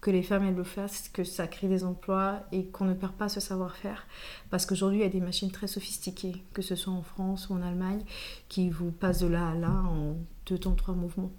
Que 0.00 0.10
les 0.10 0.22
femmes, 0.22 0.44
elles 0.44 0.56
le 0.56 0.64
fassent, 0.64 1.08
que 1.08 1.24
ça 1.24 1.46
crée 1.46 1.68
des 1.68 1.84
emplois 1.84 2.40
et 2.52 2.66
qu'on 2.66 2.86
ne 2.86 2.94
perd 2.94 3.12
pas 3.12 3.28
ce 3.28 3.38
savoir-faire. 3.38 4.06
Parce 4.50 4.66
qu'aujourd'hui, 4.66 4.98
il 4.98 5.02
y 5.02 5.06
a 5.06 5.10
des 5.10 5.20
machines 5.20 5.52
très 5.52 5.68
sophistiquées, 5.68 6.42
que 6.52 6.62
ce 6.62 6.74
soit 6.74 6.92
en 6.92 7.02
France 7.02 7.48
ou 7.48 7.54
en 7.54 7.62
Allemagne, 7.62 8.02
qui 8.48 8.68
vous 8.68 8.90
passent 8.90 9.20
de 9.20 9.28
là 9.28 9.50
à 9.50 9.54
là 9.54 9.70
en 9.70 10.16
deux 10.46 10.58
temps, 10.58 10.74
trois 10.74 10.94
mouvements. 10.94 11.30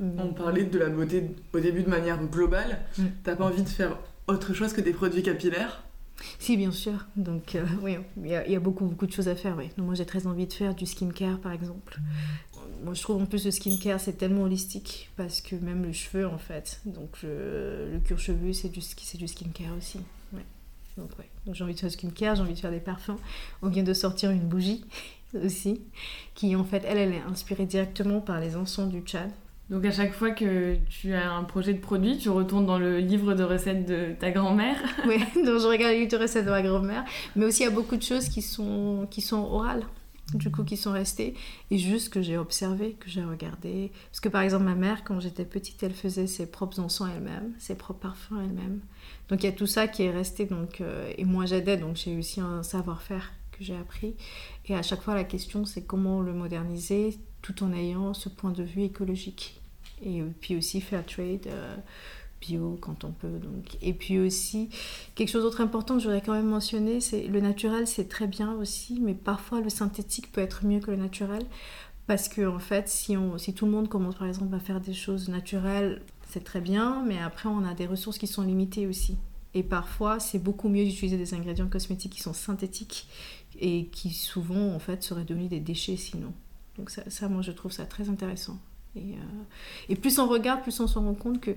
On 0.00 0.32
parlait 0.32 0.64
de 0.64 0.78
la 0.78 0.88
beauté 0.88 1.30
au 1.52 1.60
début 1.60 1.82
de 1.82 1.90
manière 1.90 2.22
globale. 2.24 2.80
Mm. 2.98 3.04
T'as 3.22 3.36
pas 3.36 3.44
envie 3.44 3.62
de 3.62 3.68
faire 3.68 3.98
autre 4.26 4.54
chose 4.54 4.72
que 4.72 4.80
des 4.80 4.92
produits 4.92 5.22
capillaires? 5.22 5.82
Si, 6.38 6.56
bien 6.56 6.70
sûr. 6.70 7.06
Donc, 7.16 7.54
euh, 7.54 7.64
oui, 7.82 7.96
il 8.16 8.28
y, 8.28 8.34
a, 8.34 8.46
il 8.46 8.52
y 8.52 8.56
a 8.56 8.60
beaucoup, 8.60 8.86
beaucoup 8.86 9.06
de 9.06 9.12
choses 9.12 9.28
à 9.28 9.34
faire. 9.34 9.56
Oui. 9.56 9.70
Donc, 9.76 9.86
moi, 9.86 9.94
j'ai 9.94 10.06
très 10.06 10.26
envie 10.26 10.46
de 10.46 10.52
faire 10.52 10.74
du 10.74 10.86
skincare, 10.86 11.38
par 11.38 11.52
exemple. 11.52 11.98
Moi, 12.82 12.94
je 12.94 13.02
trouve 13.02 13.22
en 13.22 13.26
plus 13.26 13.44
le 13.44 13.50
skincare, 13.50 14.00
c'est 14.00 14.14
tellement 14.14 14.42
holistique 14.42 15.10
parce 15.16 15.40
que 15.40 15.56
même 15.56 15.82
le 15.82 15.92
cheveu, 15.92 16.26
en 16.26 16.38
fait. 16.38 16.80
Donc, 16.84 17.22
le, 17.22 17.90
le 17.92 17.98
cuir 18.00 18.18
chevelu, 18.18 18.54
c'est 18.54 18.68
du, 18.68 18.80
skincare 18.80 19.76
aussi. 19.76 19.98
Ouais. 20.32 20.44
Donc, 20.96 21.10
ouais. 21.18 21.28
Donc, 21.46 21.54
j'ai 21.54 21.64
envie 21.64 21.74
de 21.74 21.80
faire 21.80 21.88
du 21.88 21.94
skincare, 21.94 22.36
j'ai 22.36 22.42
envie 22.42 22.54
de 22.54 22.60
faire 22.60 22.70
des 22.70 22.80
parfums. 22.80 23.16
On 23.62 23.68
vient 23.68 23.82
de 23.82 23.94
sortir 23.94 24.30
une 24.30 24.46
bougie 24.46 24.84
aussi, 25.44 25.80
qui, 26.34 26.54
en 26.56 26.64
fait, 26.64 26.84
elle, 26.86 26.98
elle 26.98 27.12
est 27.12 27.22
inspirée 27.22 27.66
directement 27.66 28.20
par 28.20 28.40
les 28.40 28.56
encens 28.56 28.88
du 28.88 29.00
Tchad. 29.00 29.30
Donc 29.70 29.84
à 29.86 29.90
chaque 29.90 30.12
fois 30.12 30.30
que 30.30 30.76
tu 30.90 31.14
as 31.14 31.32
un 31.32 31.44
projet 31.44 31.72
de 31.72 31.80
produit, 31.80 32.18
tu 32.18 32.28
retournes 32.28 32.66
dans 32.66 32.78
le 32.78 32.98
livre 32.98 33.34
de 33.34 33.42
recettes 33.42 33.86
de 33.86 34.14
ta 34.18 34.30
grand-mère. 34.30 34.76
Oui, 35.06 35.18
donc 35.36 35.60
je 35.60 35.66
regarde 35.66 35.92
les 35.92 36.00
livres 36.00 36.10
de 36.10 36.22
recettes 36.22 36.44
de 36.44 36.50
ma 36.50 36.62
grand-mère. 36.62 37.04
Mais 37.34 37.46
aussi, 37.46 37.62
il 37.62 37.64
y 37.64 37.68
a 37.68 37.70
beaucoup 37.70 37.96
de 37.96 38.02
choses 38.02 38.28
qui 38.28 38.42
sont, 38.42 39.06
qui 39.10 39.22
sont 39.22 39.38
orales, 39.38 39.84
du 40.34 40.50
coup, 40.50 40.64
qui 40.64 40.76
sont 40.76 40.92
restées. 40.92 41.34
Et 41.70 41.78
juste 41.78 42.12
que 42.12 42.20
j'ai 42.20 42.36
observé, 42.36 42.92
que 43.00 43.08
j'ai 43.08 43.24
regardé. 43.24 43.90
Parce 44.10 44.20
que 44.20 44.28
par 44.28 44.42
exemple, 44.42 44.64
ma 44.64 44.74
mère, 44.74 45.02
quand 45.02 45.18
j'étais 45.18 45.46
petite, 45.46 45.82
elle 45.82 45.94
faisait 45.94 46.26
ses 46.26 46.46
propres 46.46 46.80
encens 46.80 47.08
elle-même, 47.14 47.54
ses 47.58 47.74
propres 47.74 48.00
parfums 48.00 48.40
elle-même. 48.40 48.80
Donc 49.30 49.42
il 49.42 49.46
y 49.46 49.48
a 49.48 49.52
tout 49.52 49.66
ça 49.66 49.88
qui 49.88 50.02
est 50.02 50.10
resté. 50.10 50.44
Donc, 50.44 50.82
euh, 50.82 51.10
et 51.16 51.24
moi, 51.24 51.46
j'aidais, 51.46 51.78
donc 51.78 51.96
j'ai 51.96 52.18
aussi 52.18 52.40
un 52.40 52.62
savoir-faire 52.62 53.32
que 53.52 53.64
j'ai 53.64 53.76
appris. 53.76 54.14
Et 54.66 54.74
à 54.74 54.82
chaque 54.82 55.00
fois, 55.00 55.14
la 55.14 55.24
question, 55.24 55.64
c'est 55.64 55.86
comment 55.86 56.20
le 56.20 56.34
moderniser 56.34 57.16
tout 57.44 57.62
en 57.62 57.74
ayant 57.74 58.14
ce 58.14 58.30
point 58.30 58.52
de 58.52 58.62
vue 58.62 58.82
écologique. 58.84 59.60
Et 60.02 60.22
euh, 60.22 60.28
puis 60.40 60.56
aussi 60.56 60.80
fair 60.80 61.04
trade. 61.04 61.46
euh, 61.46 61.76
bio 62.40 62.78
quand 62.80 63.04
on 63.04 63.12
peut. 63.12 63.38
Donc. 63.38 63.76
Et 63.82 63.92
puis 63.92 64.18
aussi, 64.18 64.68
quelque 65.14 65.28
chose 65.28 65.42
d'autre 65.42 65.60
important 65.60 65.94
que 65.94 66.00
je 66.00 66.06
voudrais 66.06 66.22
quand 66.22 66.32
même 66.32 66.48
mentionner, 66.48 67.00
c'est 67.00 67.26
le 67.26 67.40
naturel, 67.40 67.86
c'est 67.86 68.08
très 68.08 68.26
bien 68.26 68.52
aussi, 68.54 68.98
mais 69.00 69.14
parfois 69.14 69.60
le 69.60 69.70
synthétique 69.70 70.32
peut 70.32 70.40
être 70.40 70.64
mieux 70.64 70.80
que 70.80 70.90
le 70.90 70.96
naturel. 70.96 71.44
Parce 72.06 72.28
que 72.28 72.46
en 72.46 72.58
fait, 72.58 72.88
si, 72.88 73.16
on, 73.16 73.38
si 73.38 73.54
tout 73.54 73.64
le 73.66 73.72
monde 73.72 73.88
commence 73.88 74.16
par 74.16 74.28
exemple 74.28 74.54
à 74.54 74.58
faire 74.58 74.80
des 74.80 74.92
choses 74.92 75.28
naturelles, 75.28 76.02
c'est 76.28 76.44
très 76.44 76.60
bien, 76.60 77.02
mais 77.06 77.18
après 77.18 77.48
on 77.48 77.64
a 77.64 77.74
des 77.74 77.86
ressources 77.86 78.18
qui 78.18 78.26
sont 78.26 78.42
limitées 78.42 78.86
aussi. 78.86 79.16
Et 79.54 79.62
parfois, 79.62 80.18
c'est 80.18 80.40
beaucoup 80.40 80.68
mieux 80.68 80.84
d'utiliser 80.84 81.16
des 81.16 81.32
ingrédients 81.32 81.68
cosmétiques 81.68 82.12
qui 82.12 82.20
sont 82.20 82.32
synthétiques 82.32 83.06
et 83.60 83.86
qui 83.86 84.10
souvent 84.10 84.74
en 84.74 84.80
fait 84.80 85.02
seraient 85.02 85.24
devenus 85.24 85.48
des 85.48 85.60
déchets 85.60 85.96
sinon. 85.96 86.32
Donc 86.78 86.90
ça, 86.90 87.08
ça 87.08 87.28
moi 87.28 87.42
je 87.42 87.52
trouve 87.52 87.72
ça 87.72 87.84
très 87.86 88.08
intéressant. 88.08 88.58
Et, 88.96 89.14
euh, 89.14 89.42
et 89.88 89.96
plus 89.96 90.18
on 90.18 90.28
regarde, 90.28 90.62
plus 90.62 90.78
on 90.80 90.86
se 90.86 90.98
rend 90.98 91.14
compte 91.14 91.40
que 91.40 91.52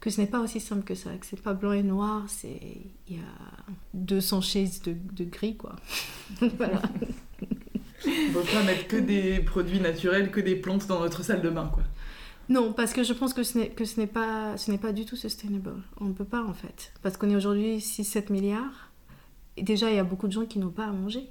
que 0.00 0.08
ce 0.08 0.20
n'est 0.20 0.26
pas 0.26 0.40
aussi 0.40 0.60
simple 0.60 0.82
que 0.82 0.94
ça, 0.94 1.10
que 1.18 1.26
c'est 1.26 1.40
pas 1.40 1.52
blanc 1.52 1.72
et 1.72 1.82
noir, 1.82 2.24
c'est 2.28 2.58
il 3.08 3.16
y 3.16 3.18
a 3.18 3.72
200 3.94 4.40
shades 4.40 4.82
de, 4.84 4.96
de 5.12 5.24
gris 5.24 5.56
quoi. 5.56 5.76
voilà. 6.56 6.80
On 8.06 8.32
peut 8.32 8.40
pas 8.50 8.62
mettre 8.62 8.86
que 8.86 8.96
des 8.96 9.40
produits 9.40 9.80
naturels, 9.80 10.30
que 10.30 10.40
des 10.40 10.56
plantes 10.56 10.86
dans 10.86 11.00
notre 11.00 11.22
salle 11.22 11.42
de 11.42 11.50
bain, 11.50 11.70
quoi. 11.72 11.82
Non, 12.48 12.72
parce 12.72 12.92
que 12.92 13.04
je 13.04 13.12
pense 13.12 13.34
que 13.34 13.42
ce 13.42 13.58
n'est 13.58 13.68
que 13.68 13.84
ce 13.84 14.00
n'est 14.00 14.06
pas 14.06 14.56
ce 14.56 14.70
n'est 14.70 14.78
pas 14.78 14.92
du 14.92 15.04
tout 15.04 15.16
sustainable. 15.16 15.74
On 16.00 16.06
ne 16.06 16.12
peut 16.12 16.24
pas 16.24 16.42
en 16.42 16.54
fait, 16.54 16.92
parce 17.02 17.16
qu'on 17.16 17.30
est 17.30 17.36
aujourd'hui 17.36 17.76
6-7 17.78 18.32
milliards. 18.32 18.90
Et 19.56 19.62
déjà 19.62 19.90
il 19.90 19.96
y 19.96 20.00
a 20.00 20.04
beaucoup 20.04 20.26
de 20.26 20.32
gens 20.32 20.46
qui 20.46 20.58
n'ont 20.58 20.70
pas 20.70 20.86
à 20.86 20.92
manger. 20.92 21.28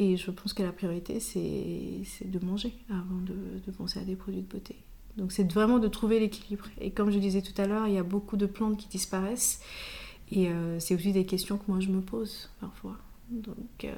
Et 0.00 0.16
je 0.16 0.30
pense 0.30 0.52
que 0.52 0.62
la 0.62 0.70
priorité 0.70 1.18
c'est 1.18 2.30
de 2.30 2.44
manger 2.44 2.72
avant 2.88 3.20
de, 3.20 3.34
de 3.66 3.70
penser 3.72 3.98
à 3.98 4.04
des 4.04 4.14
produits 4.14 4.42
de 4.42 4.46
beauté. 4.46 4.76
Donc 5.16 5.32
c'est 5.32 5.52
vraiment 5.52 5.80
de 5.80 5.88
trouver 5.88 6.20
l'équilibre. 6.20 6.66
Et 6.80 6.92
comme 6.92 7.10
je 7.10 7.18
disais 7.18 7.42
tout 7.42 7.60
à 7.60 7.66
l'heure, 7.66 7.88
il 7.88 7.94
y 7.94 7.98
a 7.98 8.04
beaucoup 8.04 8.36
de 8.36 8.46
plantes 8.46 8.76
qui 8.78 8.86
disparaissent. 8.86 9.60
Et 10.30 10.48
euh, 10.48 10.78
c'est 10.78 10.94
aussi 10.94 11.12
des 11.12 11.26
questions 11.26 11.58
que 11.58 11.64
moi 11.66 11.80
je 11.80 11.88
me 11.88 12.00
pose 12.00 12.48
parfois. 12.60 12.96
Donc 13.28 13.84
euh, 13.84 13.92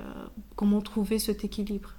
comment 0.56 0.80
trouver 0.80 1.18
cet 1.18 1.44
équilibre? 1.44 1.92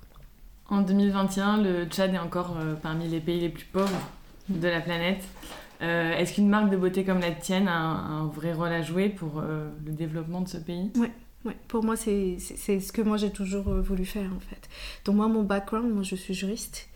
En 0.67 0.81
2021, 0.81 1.61
le 1.61 1.85
Tchad 1.85 2.13
est 2.13 2.17
encore 2.17 2.57
euh, 2.57 2.73
parmi 2.73 3.07
les 3.07 3.19
pays 3.19 3.39
les 3.39 3.49
plus 3.49 3.65
pauvres 3.65 4.01
de 4.49 4.67
la 4.67 4.81
planète. 4.81 5.23
Est-ce 5.79 6.33
qu'une 6.35 6.47
marque 6.47 6.69
de 6.69 6.77
beauté 6.77 7.03
comme 7.03 7.19
la 7.19 7.31
tienne 7.31 7.67
a 7.67 7.75
un, 7.75 8.21
un 8.21 8.27
vrai 8.27 8.53
rôle 8.53 8.71
à 8.71 8.83
jouer 8.83 9.09
pour 9.09 9.41
le 9.41 9.91
développement 9.91 10.41
de 10.41 10.47
ce 10.47 10.57
pays? 10.57 10.91
Ouais, 10.95 11.11
pour 11.67 11.83
moi, 11.83 11.95
c'est 11.95 12.37
ce 12.39 12.91
que 12.91 13.01
moi 13.01 13.17
j'ai 13.17 13.31
toujours 13.31 13.67
euh, 13.69 13.81
voulu 13.81 14.05
faire 14.05 14.31
en 14.35 14.39
fait. 14.39 14.69
Donc, 15.05 15.15
moi, 15.15 15.27
mon 15.27 15.43
background, 15.43 15.91
moi 15.93 16.03
je 16.03 16.15
suis 16.15 16.33
juriste. 16.33 16.87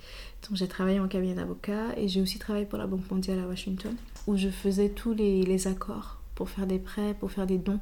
Donc, 0.48 0.58
j'ai 0.58 0.68
travaillé 0.68 1.00
en 1.00 1.08
cabinet 1.08 1.34
d'avocat 1.36 1.98
et 1.98 2.08
j'ai 2.08 2.22
aussi 2.22 2.38
travaillé 2.40 2.66
pour 2.66 2.78
la 2.78 2.86
Banque 2.88 3.10
mondiale 3.10 3.40
à 3.40 3.48
Washington 3.48 3.96
où 4.28 4.38
je 4.38 4.50
faisais 4.50 4.90
tous 4.90 5.14
les, 5.14 5.44
les 5.44 5.68
accords 5.68 6.20
pour 6.36 6.50
faire 6.50 6.68
des 6.68 6.80
prêts, 6.80 7.16
pour 7.20 7.32
faire 7.32 7.48
des 7.48 7.58
dons. 7.58 7.80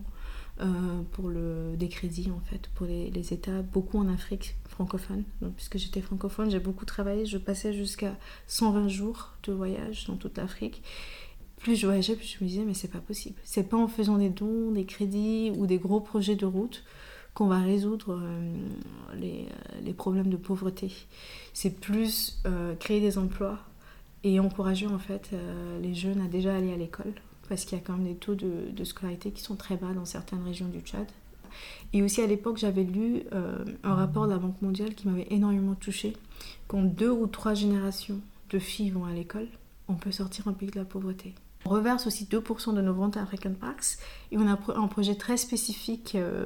euh, 0.62 0.66
pour 1.14 1.30
le, 1.30 1.76
des 1.78 1.90
crédits 1.90 2.30
en 2.32 2.40
fait, 2.50 2.70
pour 2.76 2.86
les, 2.86 3.10
les 3.10 3.34
États, 3.34 3.62
beaucoup 3.64 3.98
en 3.98 4.08
Afrique 4.08 4.56
francophone. 4.70 5.24
Donc, 5.42 5.54
puisque 5.56 5.78
j'étais 5.78 6.02
francophone, 6.02 6.50
j'ai 6.52 6.60
beaucoup 6.60 6.86
travaillé. 6.86 7.26
Je 7.26 7.38
passais 7.38 7.74
jusqu'à 7.74 8.16
120 8.48 8.88
jours 8.88 9.32
de 9.44 9.54
voyage 9.54 10.06
dans 10.08 10.16
toute 10.16 10.38
l'Afrique. 10.38 10.84
Plus 11.64 11.78
je 11.78 11.86
voyageais, 11.86 12.18
plus 12.18 12.28
je 12.38 12.44
me 12.44 12.50
disais, 12.50 12.66
mais 12.66 12.74
c'est 12.74 12.92
pas 12.92 13.00
possible. 13.00 13.40
C'est 13.46 13.64
pas 13.64 13.78
en 13.78 13.88
faisant 13.88 14.18
des 14.18 14.28
dons, 14.28 14.72
des 14.72 14.84
crédits 14.84 15.50
ou 15.56 15.66
des 15.66 15.78
gros 15.78 16.02
projets 16.02 16.36
de 16.36 16.46
route 16.46 16.84
qu'on 17.34 17.48
va 17.48 17.62
résoudre 17.62 18.20
euh, 18.22 18.54
les, 19.16 19.46
euh, 19.46 19.82
les, 19.82 19.94
problèmes 19.94 20.28
de 20.28 20.36
pauvreté. 20.36 20.92
C'est 21.54 21.80
plus 21.80 22.42
euh, 22.46 22.76
créer 22.76 23.00
des 23.00 23.18
emplois 23.18 23.60
et 24.26 24.42
encourager 24.42 24.88
en 24.88 25.00
fait 25.00 25.32
les 25.82 25.94
jeunes 25.94 26.22
à 26.22 26.28
déjà 26.28 26.56
aller 26.56 26.72
à 26.72 26.78
l'école 26.78 27.14
parce 27.50 27.66
qu'il 27.66 27.78
y 27.78 27.82
a 27.82 27.84
quand 27.84 27.94
même 27.94 28.08
des 28.08 28.16
taux 28.16 28.36
de, 28.36 28.70
de, 28.72 28.84
scolarité 28.84 29.32
qui 29.32 29.42
sont 29.42 29.56
très 29.56 29.76
bas 29.76 29.94
dans 29.94 30.06
certaines 30.06 30.44
régions 30.44 30.68
du 30.68 30.80
Tchad. 30.80 31.08
Et 31.92 32.02
aussi 32.02 32.22
à 32.22 32.28
l'époque, 32.28 32.58
j'avais 32.58 32.84
lu 32.84 33.24
un 33.32 33.94
rapport 33.96 34.26
de 34.26 34.32
la 34.32 34.38
Banque 34.38 34.62
mondiale 34.62 34.96
qui 34.96 35.08
m'avait 35.08 35.28
énormément 35.30 35.76
touchée. 35.76 36.14
Quand 36.68 36.84
deux 36.84 37.12
ou 37.12 37.28
trois 37.28 37.54
générations 37.54 38.22
de 38.50 38.60
filles 38.60 38.92
vont 38.92 39.06
à 39.06 39.12
l'école, 39.12 39.48
on 39.90 39.96
peut 39.96 40.12
sortir 40.12 40.48
un 40.48 40.54
pays 40.54 40.70
de 40.70 40.80
la 40.80 40.86
pauvreté. 40.86 41.36
On 41.66 41.70
reverse 41.70 42.08
aussi 42.08 42.26
2% 42.26 42.74
de 42.74 42.82
nos 42.82 42.94
ventes 42.94 43.18
à 43.18 43.22
African 43.22 43.54
Parks 43.54 43.98
et 44.32 44.38
on 44.38 44.48
a 44.48 44.58
un 44.76 44.88
projet 44.88 45.16
très 45.16 45.38
spécifique 45.38 46.16
euh, 46.16 46.46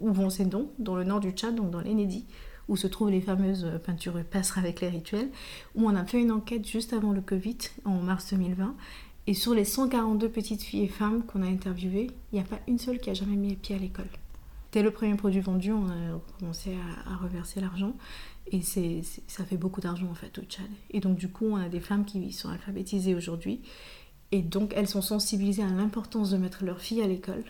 où 0.00 0.12
vont 0.12 0.30
ces 0.30 0.44
dons, 0.44 0.70
dans 0.78 0.96
le 0.96 1.04
nord 1.04 1.20
du 1.20 1.30
Tchad, 1.30 1.54
donc 1.54 1.70
dans 1.70 1.80
l'Enedi, 1.80 2.26
où 2.68 2.76
se 2.76 2.86
trouvent 2.86 3.10
les 3.10 3.20
fameuses 3.20 3.66
peintures 3.84 4.14
rupestres 4.14 4.58
avec 4.58 4.80
les 4.80 4.88
rituels, 4.88 5.30
où 5.74 5.88
on 5.88 5.96
a 5.96 6.04
fait 6.04 6.20
une 6.20 6.30
enquête 6.30 6.66
juste 6.66 6.92
avant 6.92 7.12
le 7.12 7.20
Covid, 7.20 7.58
en 7.84 7.96
mars 7.96 8.30
2020, 8.30 8.76
et 9.26 9.34
sur 9.34 9.54
les 9.54 9.64
142 9.64 10.28
petites 10.28 10.62
filles 10.62 10.84
et 10.84 10.88
femmes 10.88 11.22
qu'on 11.24 11.42
a 11.42 11.46
interviewées, 11.46 12.10
il 12.32 12.36
n'y 12.36 12.40
a 12.40 12.44
pas 12.44 12.58
une 12.66 12.78
seule 12.78 12.98
qui 12.98 13.10
a 13.10 13.14
jamais 13.14 13.36
mis 13.36 13.50
les 13.50 13.56
pieds 13.56 13.76
à 13.76 13.78
l'école. 13.78 14.08
Dès 14.72 14.82
le 14.82 14.90
premier 14.90 15.14
produit 15.16 15.40
vendu, 15.40 15.70
on 15.70 15.86
a 15.86 16.20
commencé 16.38 16.74
à, 17.06 17.16
reverser 17.16 17.60
l'argent. 17.60 17.94
Et 18.50 18.62
ça 18.62 19.44
fait 19.44 19.56
beaucoup 19.56 19.80
d'argent 19.80 20.08
en 20.10 20.14
fait 20.14 20.36
au 20.38 20.42
Tchad. 20.42 20.66
Et 20.90 21.00
donc 21.00 21.16
du 21.16 21.28
coup, 21.28 21.46
on 21.46 21.56
a 21.56 21.68
des 21.68 21.78
femmes 21.80 22.04
qui 22.04 22.32
sont 22.32 22.48
alphabétisées 22.48 23.14
aujourd'hui. 23.14 23.60
Et 24.32 24.40
donc 24.42 24.72
elles 24.74 24.88
sont 24.88 25.02
sensibilisées 25.02 25.62
à 25.62 25.68
l'importance 25.68 26.30
de 26.30 26.38
mettre 26.38 26.64
leurs 26.64 26.80
filles 26.80 27.02
à 27.02 27.06
l'école. 27.06 27.44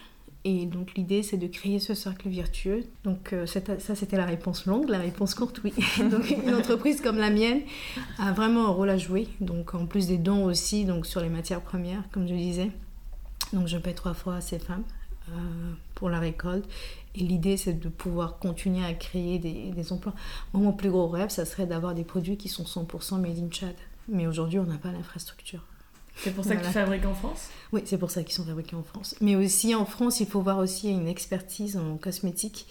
Et 0.44 0.66
donc 0.66 0.94
l'idée, 0.94 1.22
c'est 1.22 1.36
de 1.36 1.46
créer 1.46 1.78
ce 1.78 1.94
cercle 1.94 2.28
vertueux. 2.28 2.84
Donc 3.04 3.32
euh, 3.32 3.46
ça, 3.46 3.94
c'était 3.94 4.16
la 4.16 4.26
réponse 4.26 4.66
longue. 4.66 4.88
La 4.88 4.98
réponse 4.98 5.34
courte, 5.34 5.60
oui. 5.62 5.72
donc 6.10 6.30
une 6.30 6.54
entreprise 6.54 7.00
comme 7.00 7.18
la 7.18 7.30
mienne 7.30 7.60
a 8.18 8.32
vraiment 8.32 8.66
un 8.66 8.70
rôle 8.70 8.90
à 8.90 8.98
jouer. 8.98 9.28
Donc 9.40 9.74
en 9.74 9.86
plus 9.86 10.08
des 10.08 10.18
dons 10.18 10.44
aussi, 10.44 10.84
donc 10.84 11.06
sur 11.06 11.20
les 11.20 11.28
matières 11.28 11.60
premières, 11.60 12.02
comme 12.10 12.26
je 12.26 12.34
disais. 12.34 12.70
Donc 13.52 13.68
je 13.68 13.78
paie 13.78 13.94
trois 13.94 14.14
fois 14.14 14.36
à 14.36 14.40
ces 14.40 14.58
femmes 14.58 14.84
euh, 15.28 15.32
pour 15.94 16.10
la 16.10 16.18
récolte. 16.18 16.68
Et 17.14 17.20
l'idée, 17.20 17.56
c'est 17.56 17.74
de 17.74 17.88
pouvoir 17.88 18.38
continuer 18.38 18.84
à 18.84 18.94
créer 18.94 19.38
des, 19.38 19.70
des, 19.70 19.92
emplois. 19.92 20.14
Moi, 20.52 20.62
mon 20.64 20.72
plus 20.72 20.90
gros 20.90 21.06
rêve, 21.06 21.28
ça 21.28 21.44
serait 21.44 21.66
d'avoir 21.66 21.94
des 21.94 22.04
produits 22.04 22.38
qui 22.38 22.48
sont 22.48 22.64
100% 22.64 23.20
made 23.20 23.38
in 23.38 23.50
Chad. 23.50 23.76
Mais 24.08 24.26
aujourd'hui, 24.26 24.58
on 24.58 24.64
n'a 24.64 24.78
pas 24.78 24.90
l'infrastructure. 24.90 25.62
C'est 26.16 26.34
pour 26.34 26.44
ça 26.44 26.54
voilà. 26.54 26.62
que 26.62 26.66
tu 26.66 26.72
fabriques 26.72 27.04
en 27.04 27.14
France? 27.14 27.48
Oui, 27.72 27.82
c'est 27.84 27.98
pour 27.98 28.10
ça 28.10 28.22
qu'ils 28.22 28.34
sont 28.34 28.44
fabriqués 28.44 28.76
en 28.76 28.82
France. 28.82 29.14
Mais 29.20 29.34
aussi 29.36 29.74
en 29.74 29.86
France, 29.86 30.20
il 30.20 30.26
faut 30.26 30.40
voir 30.40 30.58
aussi 30.58 30.90
une 30.90 31.08
expertise 31.08 31.76
en 31.76 31.96
cosmétique 31.96 32.66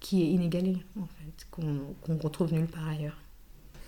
qui 0.00 0.22
est 0.22 0.26
inégalée, 0.26 0.78
en 1.00 1.06
fait, 1.06 1.46
qu'on 1.50 1.80
qu 2.04 2.12
retrouve 2.22 2.52
nulle 2.52 2.66
part 2.66 2.88
ailleurs. 2.88 3.16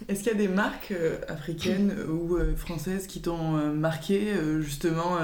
Est-ce 0.09 0.23
qu'il 0.23 0.33
y 0.33 0.35
a 0.35 0.39
des 0.39 0.49
marques 0.49 0.93
euh, 0.93 1.19
africaines 1.29 1.95
ou 2.09 2.37
euh, 2.37 2.55
françaises 2.55 3.07
qui 3.07 3.23
t'ont 3.23 3.57
euh, 3.57 3.73
marqué 3.73 4.35
justement 4.61 5.19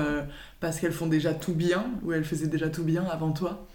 parce 0.61 0.81
qu'elles 0.81 0.93
font 0.93 1.07
déjà 1.07 1.35
tout 1.35 1.55
bien 1.55 1.87
ou 2.03 2.13
elles 2.13 2.25
faisaient 2.25 2.47
déjà 2.47 2.69
tout 2.69 2.85
bien 2.85 3.05
avant 3.05 3.33
toi? 3.33 3.67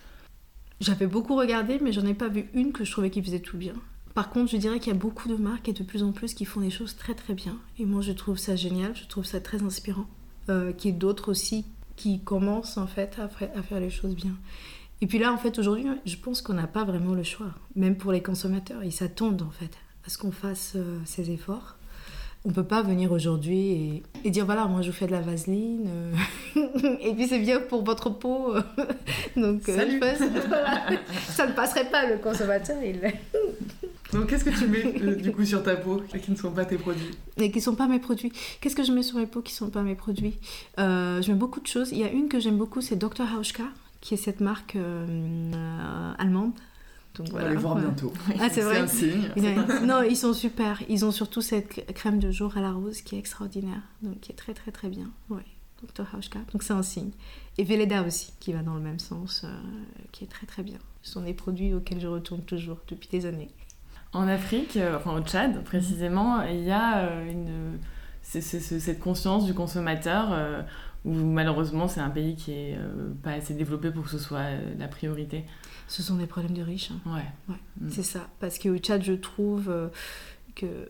J'avais 0.80 1.08
beaucoup 1.08 1.36
regardé, 1.36 1.80
mais 1.82 1.91
j'en 1.91 2.06
ai 2.06 2.13
pas 2.13 2.28
vu 2.28 2.50
une 2.54 2.72
que 2.72 2.84
je 2.84 2.91
trouvais 2.91 3.10
qui 3.10 3.24
faisait 3.24 3.39
tout 3.39 3.58
bien. 3.58 3.74
Par 4.17 4.32
contre, 4.32 4.49
je 4.49 4.58
dirais 4.58 4.80
qu'il 4.80 4.91
y 4.91 4.95
a 4.95 4.99
beaucoup 4.99 5.30
de 5.30 5.36
marques 5.36 5.69
et 5.69 5.73
de 5.73 5.84
plus 5.84 6.01
en 6.01 6.12
plus 6.12 6.34
qui 6.34 6.43
font 6.43 6.60
des 6.60 6.71
choses 6.71 6.95
très 6.95 7.13
très 7.13 7.36
bien. 7.36 7.56
Et 7.77 7.86
moi, 7.86 8.01
je 8.01 8.12
trouve 8.12 8.39
ça 8.39 8.56
génial, 8.56 8.95
je 8.95 9.06
trouve 9.06 9.25
ça 9.25 9.39
très 9.39 9.62
inspirant. 9.62 10.08
Euh, 10.49 10.73
qu'il 10.73 10.89
y 10.89 10.93
ait 10.95 10.97
d'autres 10.97 11.30
aussi 11.30 11.65
qui 11.97 12.19
commencent 12.21 12.80
en 12.80 12.88
fait 12.88 13.19
à, 13.19 13.25
à, 13.25 13.62
faire 13.62 13.80
les 13.80 13.91
choses 13.91 14.15
bien. 14.15 14.32
Et 15.01 15.06
puis 15.06 15.19
là, 15.19 15.32
en 15.32 15.38
fait, 15.38 15.60
aujourd'hui, 15.60 15.86
je 16.03 16.15
pense 16.15 16.41
qu'on 16.41 16.56
n'a 16.56 16.65
pas 16.65 16.84
vraiment 16.84 17.13
le 17.13 17.21
choix. 17.21 17.51
Même 17.75 17.95
pour 17.95 18.12
les 18.12 18.23
consommateurs, 18.23 18.84
ils 18.84 18.91
s'attendent 18.91 19.43
en 19.43 19.51
fait 19.51 19.77
à 20.03 20.10
ce 20.10 20.17
qu'on 20.17 20.32
fasse 20.32 20.73
euh, 20.75 20.97
ces 21.06 21.30
efforts. 21.30 21.75
On 22.43 22.49
peut 22.51 22.63
pas 22.63 22.82
venir 22.82 23.12
aujourd'hui 23.12 23.69
et, 23.71 24.03
et, 24.23 24.32
dire 24.32 24.45
voilà, 24.45 24.65
moi 24.65 24.82
je 24.82 24.88
vous 24.89 24.97
fais 24.97 25.06
de 25.06 25.12
la 25.12 25.21
vaseline 25.21 25.86
euh, 26.56 26.97
et 27.01 27.13
puis 27.13 27.27
c'est 27.27 27.39
bien 27.39 27.60
pour 27.60 27.84
votre 27.84 28.10
peau. 28.10 28.56
Donc 29.36 29.62
Salut. 29.63 29.99
Pense, 29.99 30.17
voilà, 30.47 30.86
ça 31.27 31.45
ne 31.45 31.51
passerait 31.51 31.89
pas 31.91 32.10
le 32.10 32.17
consommateur. 32.17 32.82
Il... 32.82 32.99
Donc 34.13 34.28
qu'est-ce 34.28 34.46
que 34.46 34.50
tu 34.58 34.67
mets 34.67 35.02
euh, 35.02 35.15
du 35.15 35.32
coup 35.32 35.43
sur 35.46 35.63
ta 35.63 35.76
peau 35.76 36.02
qui 36.24 36.32
ne 36.32 36.36
sont 36.36 36.52
pas 36.52 36.65
tes 36.65 36.78
produits? 36.78 37.12
Et 37.38 37.52
qui 37.52 37.58
ne 37.58 37.63
sont 37.63 37.76
pas 37.76 37.88
mes 37.88 38.00
produits. 38.00 38.32
Qu'est-ce 38.62 38.76
que 38.76 38.84
je 38.84 38.91
mets 38.91 39.04
sur 39.04 39.17
mes 39.17 39.28
peaux 39.28 39.41
qui 39.41 39.54
ne 39.54 39.58
sont 39.58 39.70
pas 39.70 39.84
mes 39.84 39.96
produits? 39.96 40.38
Euh, 40.80 41.22
Je 41.22 41.32
mets 41.32 41.38
beaucoup 41.38 41.60
de 41.60 41.67
choses. 41.67 41.91
Il 41.91 41.98
y 41.98 42.04
a 42.04 42.12
une 42.12 42.30
que 42.30 42.39
j'aime 42.39 42.58
beaucoup, 42.58 42.82
c'est 42.82 42.96
Dr 42.96 43.26
Hauschka, 43.38 43.63
qui 44.02 44.13
est 44.13 44.17
cette 44.17 44.39
marque 44.39 44.76
euh, 44.76 46.13
allemande. 46.17 46.52
Donc, 47.15 47.28
On 47.32 47.38
va 47.38 47.50
les 47.50 47.56
voir 47.56 47.76
ouais. 47.76 47.82
bientôt. 47.82 48.13
Ah, 48.39 48.48
c'est 48.50 48.62
vrai. 48.62 48.78
un 48.78 48.88
signe. 48.88 49.30
non, 49.84 50.04
ils 50.04 50.15
sont 50.15 50.34
super. 50.34 50.82
Ils 50.88 51.04
ont 51.04 51.12
surtout 51.12 51.41
cette 51.41 51.91
crème 51.96 52.20
de 52.20 52.30
jour 52.32 52.56
à 52.58 52.62
la 52.62 52.72
rose 52.72 53.02
qui 53.02 53.15
est 53.15 53.20
extraordinaire. 53.20 53.82
Donc 54.04 54.20
qui 54.20 54.32
est 54.32 54.36
très 54.36 54.54
très 54.54 54.72
très 54.72 54.88
bien. 54.89 55.10
Ouais. 55.30 55.41
Dr 55.82 56.06
Hauschka. 56.15 56.39
Donc 56.54 56.63
c'est 56.63 56.74
un 56.74 56.84
signe. 56.84 57.12
Et 57.58 57.63
Veleda 57.63 58.04
aussi, 58.04 58.34
qui 58.39 58.54
va 58.54 58.62
dans 58.62 58.76
le 58.76 58.82
même 58.82 59.00
sens, 59.00 59.43
euh, 59.43 59.48
qui 60.12 60.24
est 60.24 60.28
très 60.28 60.46
très 60.46 60.63
bien. 60.63 60.78
Ce 61.02 61.12
sont 61.12 61.22
des 61.22 61.34
produits 61.34 61.74
auxquels 61.74 62.00
je 62.00 62.08
retourne 62.08 62.41
toujours 62.41 62.78
depuis 62.88 63.10
des 63.10 63.26
années. 63.26 63.50
En 64.13 64.28
Afrique, 64.28 64.78
euh, 64.78 64.98
enfin 64.98 65.13
au 65.13 65.22
Tchad 65.22 65.63
précisément, 65.63 66.41
il 66.43 66.63
y 66.63 66.72
a 66.72 67.00
euh, 67.00 67.30
une, 67.30 67.78
c 68.28 68.39
est, 68.39 68.41
c 68.41 68.58
est, 68.76 68.80
cette 68.80 69.00
conscience 69.00 69.46
du 69.46 69.54
consommateur 69.54 70.30
euh, 70.32 70.62
où 71.06 71.13
malheureusement 71.13 71.88
c'est 71.88 72.02
un 72.02 72.10
pays 72.10 72.36
qui 72.36 72.52
est 72.52 72.76
euh, 72.78 73.13
pas 73.24 73.32
assez 73.32 73.54
développé 73.54 73.89
pour 73.91 74.04
que 74.04 74.10
ce 74.10 74.20
soit 74.20 74.39
euh, 74.39 74.74
la 74.78 74.88
priorité. 74.88 75.46
Ce 75.88 76.04
sont 76.04 76.15
des 76.15 76.28
problèmes 76.28 76.56
de 76.56 76.62
riches. 76.62 76.91
Hein. 76.91 77.00
Ouais. 77.06 77.54
ouais 77.54 77.60
mm. 77.80 77.89
C'est 77.89 78.04
ça. 78.04 78.28
Parce 78.41 78.60
qu'au 78.60 78.78
Tchad, 78.78 79.02
je 79.04 79.13
trouve 79.13 79.72
que 80.56 80.89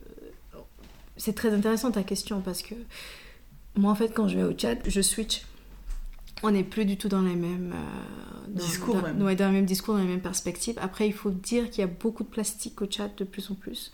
c'est 1.16 1.36
très 1.36 1.54
intéressant 1.54 1.92
ta 1.92 2.04
question 2.04 2.42
parce 2.42 2.64
que 2.64 2.74
moi 3.76 3.92
en 3.92 3.96
fait 3.96 4.10
quand 4.10 4.28
je 4.28 4.38
vais 4.38 4.44
au 4.44 4.54
Tchad, 4.54 4.80
je 4.88 5.02
switch 5.02 5.44
on 6.44 6.52
n'est 6.52 6.64
plus 6.64 6.86
du 6.86 6.98
tout 6.98 7.10
dans 7.10 7.22
les 7.22 7.36
mêmes 7.36 7.74
euh, 7.74 8.48
dans, 8.50 8.64
discours, 8.64 8.96
dans, 8.96 9.02
même. 9.02 9.22
Ouais, 9.22 9.36
dans 9.36 9.48
les 9.48 9.54
mêmes 9.54 9.66
discours, 9.66 9.96
dans 9.96 10.02
les 10.02 10.08
mêmes 10.08 10.22
perspectives. 10.22 10.78
Après, 10.80 11.08
il 11.08 11.14
faut 11.14 11.32
dire 11.32 11.70
qu'il 11.70 11.82
y 11.82 11.84
a 11.84 11.88
beaucoup 11.88 12.24
de 12.24 12.30
plastique 12.30 12.82
au 12.82 12.86
Tchad 12.86 13.16
de 13.16 13.24
plus 13.24 13.50
en 13.52 13.56
plus 13.56 13.92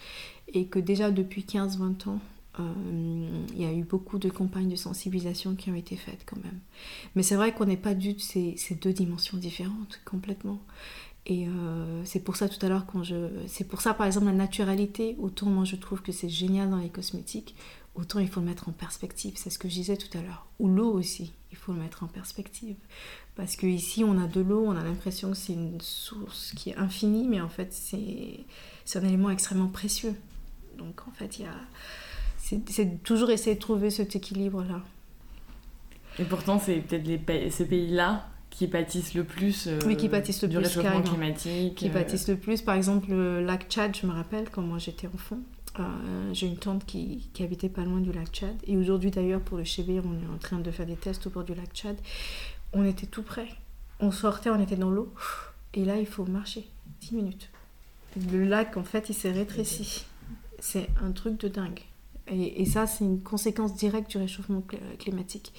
et 0.53 0.65
que 0.65 0.79
déjà 0.79 1.12
depuis 1.12 1.41
15-20 1.41 2.10
ans, 2.10 2.19
euh, 2.60 3.43
il 3.56 3.62
y 3.62 3.65
a 3.65 3.73
eu 3.73 3.84
beaucoup 3.84 4.19
de 4.19 4.29
campagnes 4.29 4.69
de 4.69 4.75
sensibilisation 4.75 5.56
qui 5.56 5.71
ont 5.71 5.75
été 5.75 5.95
faites 5.95 6.23
quand 6.25 6.38
même. 6.43 6.60
Mais 7.15 7.23
c'est 7.23 7.36
vrai 7.36 7.53
qu'on 7.53 7.65
n'est 7.65 7.77
pas 7.77 7.95
du 7.95 8.13
tout 8.13 8.19
ces, 8.19 8.56
ces, 8.58 8.75
deux 8.75 8.93
dimensions 8.93 9.38
différentes 9.38 10.01
complètement. 10.06 10.62
Et 11.25 11.47
euh, 11.47 12.03
c'est 12.03 12.19
pour 12.19 12.36
ça 12.36 12.49
tout 12.49 12.63
à 12.65 12.69
l'heure 12.69 12.86
quand 12.86 13.03
je, 13.03 13.29
c'est 13.47 13.67
pour 13.67 13.82
ça 13.82 13.93
par 13.93 14.06
exemple 14.06 14.27
la 14.27 14.34
naturalité. 14.34 15.15
Autant 15.19 15.47
moi 15.47 15.63
je 15.63 15.77
trouve 15.77 16.01
que 16.01 16.12
c'est 16.12 16.29
génial 16.29 16.69
dans 16.69 16.77
les 16.77 16.89
cosmétiques, 16.89 17.56
autant 17.95 18.19
il 18.19 18.27
faut 18.27 18.41
le 18.41 18.45
mettre 18.45 18.69
en 18.69 18.73
perspective. 18.73 19.34
C'est 19.38 19.49
ce 19.49 19.58
que 19.58 19.69
je 19.69 19.73
disais 19.73 19.97
tout 19.97 20.15
à 20.15 20.21
l'heure. 20.21 20.45
Ou 20.60 20.67
l'eau 20.67 20.91
aussi, 20.91 21.34
il 21.54 21.56
faut 21.56 21.72
le 21.72 21.80
mettre 21.80 22.04
en 22.04 22.08
perspective. 22.08 22.76
Parce 23.36 23.56
qu'ici, 23.56 24.04
on 24.04 24.20
a 24.20 24.26
de 24.26 24.42
l'eau, 24.42 24.66
on 24.66 24.76
a 24.76 24.84
l'impression 24.84 25.32
que 25.32 25.38
c'est 25.38 25.54
une 25.54 25.80
source 25.80 26.52
qui 26.56 26.72
est 26.72 26.78
infinie, 26.78 27.28
mais 27.28 27.42
en 27.42 27.48
fait, 27.50 27.72
c'est 27.72 28.98
un 28.98 29.04
élément 29.04 29.30
extrêmement 29.30 29.68
précieux. 29.68 30.16
Donc, 30.80 31.08
en 31.08 31.12
fait, 31.12 31.38
il 31.38 31.46
y 31.46 31.48
a. 31.48 31.56
C'est 32.38 33.04
toujours 33.04 33.30
essayer 33.30 33.56
de 33.56 33.62
trouver 33.62 33.92
cet 33.92 34.16
équilibre-là. 34.16 34.82
Et 36.18 36.24
pourtant, 36.24 36.60
c'est 36.60 36.78
peut-être 36.78 37.24
pays, 37.24 37.52
ces 37.52 37.66
pays-là 37.66 38.28
qui 38.50 38.68
pâtissent 38.68 39.13
le 39.13 39.24
plus 39.24 39.68
euh, 39.68 39.80
oui, 39.86 39.96
qui 39.96 40.10
pâtissent 40.10 40.42
le 40.42 40.48
du 40.48 40.58
plus, 40.58 40.66
réchauffement 40.66 41.02
climatique. 41.02 41.76
Qui 41.76 41.89
euh... 41.89 41.94
pâtissent 41.94 42.28
le 42.28 42.36
plus. 42.36 42.63
Par 42.63 42.76
exemple, 42.76 43.12
le 43.12 43.46
lac 43.46 43.68
Tchad, 43.70 43.96
je 43.96 44.08
me 44.08 44.12
rappelle, 44.12 44.50
quand 44.50 44.63
moi 44.63 44.80
j'étais 44.80 45.08
enfant, 45.08 45.39
euh, 45.80 46.34
j'ai 46.34 46.48
une 46.48 46.58
tante 46.58 46.86
qui, 46.86 47.30
habitait 47.40 47.70
pas 47.70 47.84
loin 47.84 48.00
du 48.00 48.12
lac 48.12 48.28
Tchad. 48.28 48.56
Et 48.68 48.78
aujourd'hui, 48.78 49.12
d'ailleurs, 49.12 49.42
pour 49.42 49.58
le 49.58 49.64
Chébé, 49.64 50.00
on 50.04 50.14
est 50.14 50.34
en 50.34 50.38
train 50.38 50.60
de 50.60 50.72
faire 50.72 50.86
des 50.86 50.96
tests 50.96 51.28
au 51.28 51.30
bord 51.30 51.44
du 51.44 51.56
lac 51.56 51.72
Tchad. 51.74 51.96
On 52.74 52.86
était 52.86 53.08
tout 53.08 53.24
près. 53.24 53.48
On 54.00 54.12
sortait, 54.12 54.50
on 54.50 54.62
était 54.62 54.76
dans 54.76 54.90
l'eau. 54.90 55.14
Et 55.74 55.86
là, 55.86 55.98
il 55.98 56.06
faut 56.06 56.26
marcher 56.26 56.68
10 57.02 57.16
minutes. 57.16 57.50
Le 58.32 58.46
lac, 58.46 58.78
en 58.78 58.84
fait, 58.84 59.10
il 59.10 59.14
s'est 59.14 59.32
rétréci. 59.32 60.06
C'est 60.60 60.88
un 61.04 61.12
truc 61.12 61.40
de 61.40 61.48
dingue. 61.48 61.82
Et, 62.28 62.66
ça, 62.66 62.88
c'est 62.88 63.04
une 63.04 63.22
conséquence 63.22 63.76
directe 63.76 64.12
du 64.12 64.18
réchauffement 64.18 64.64
climatique. 64.98 65.52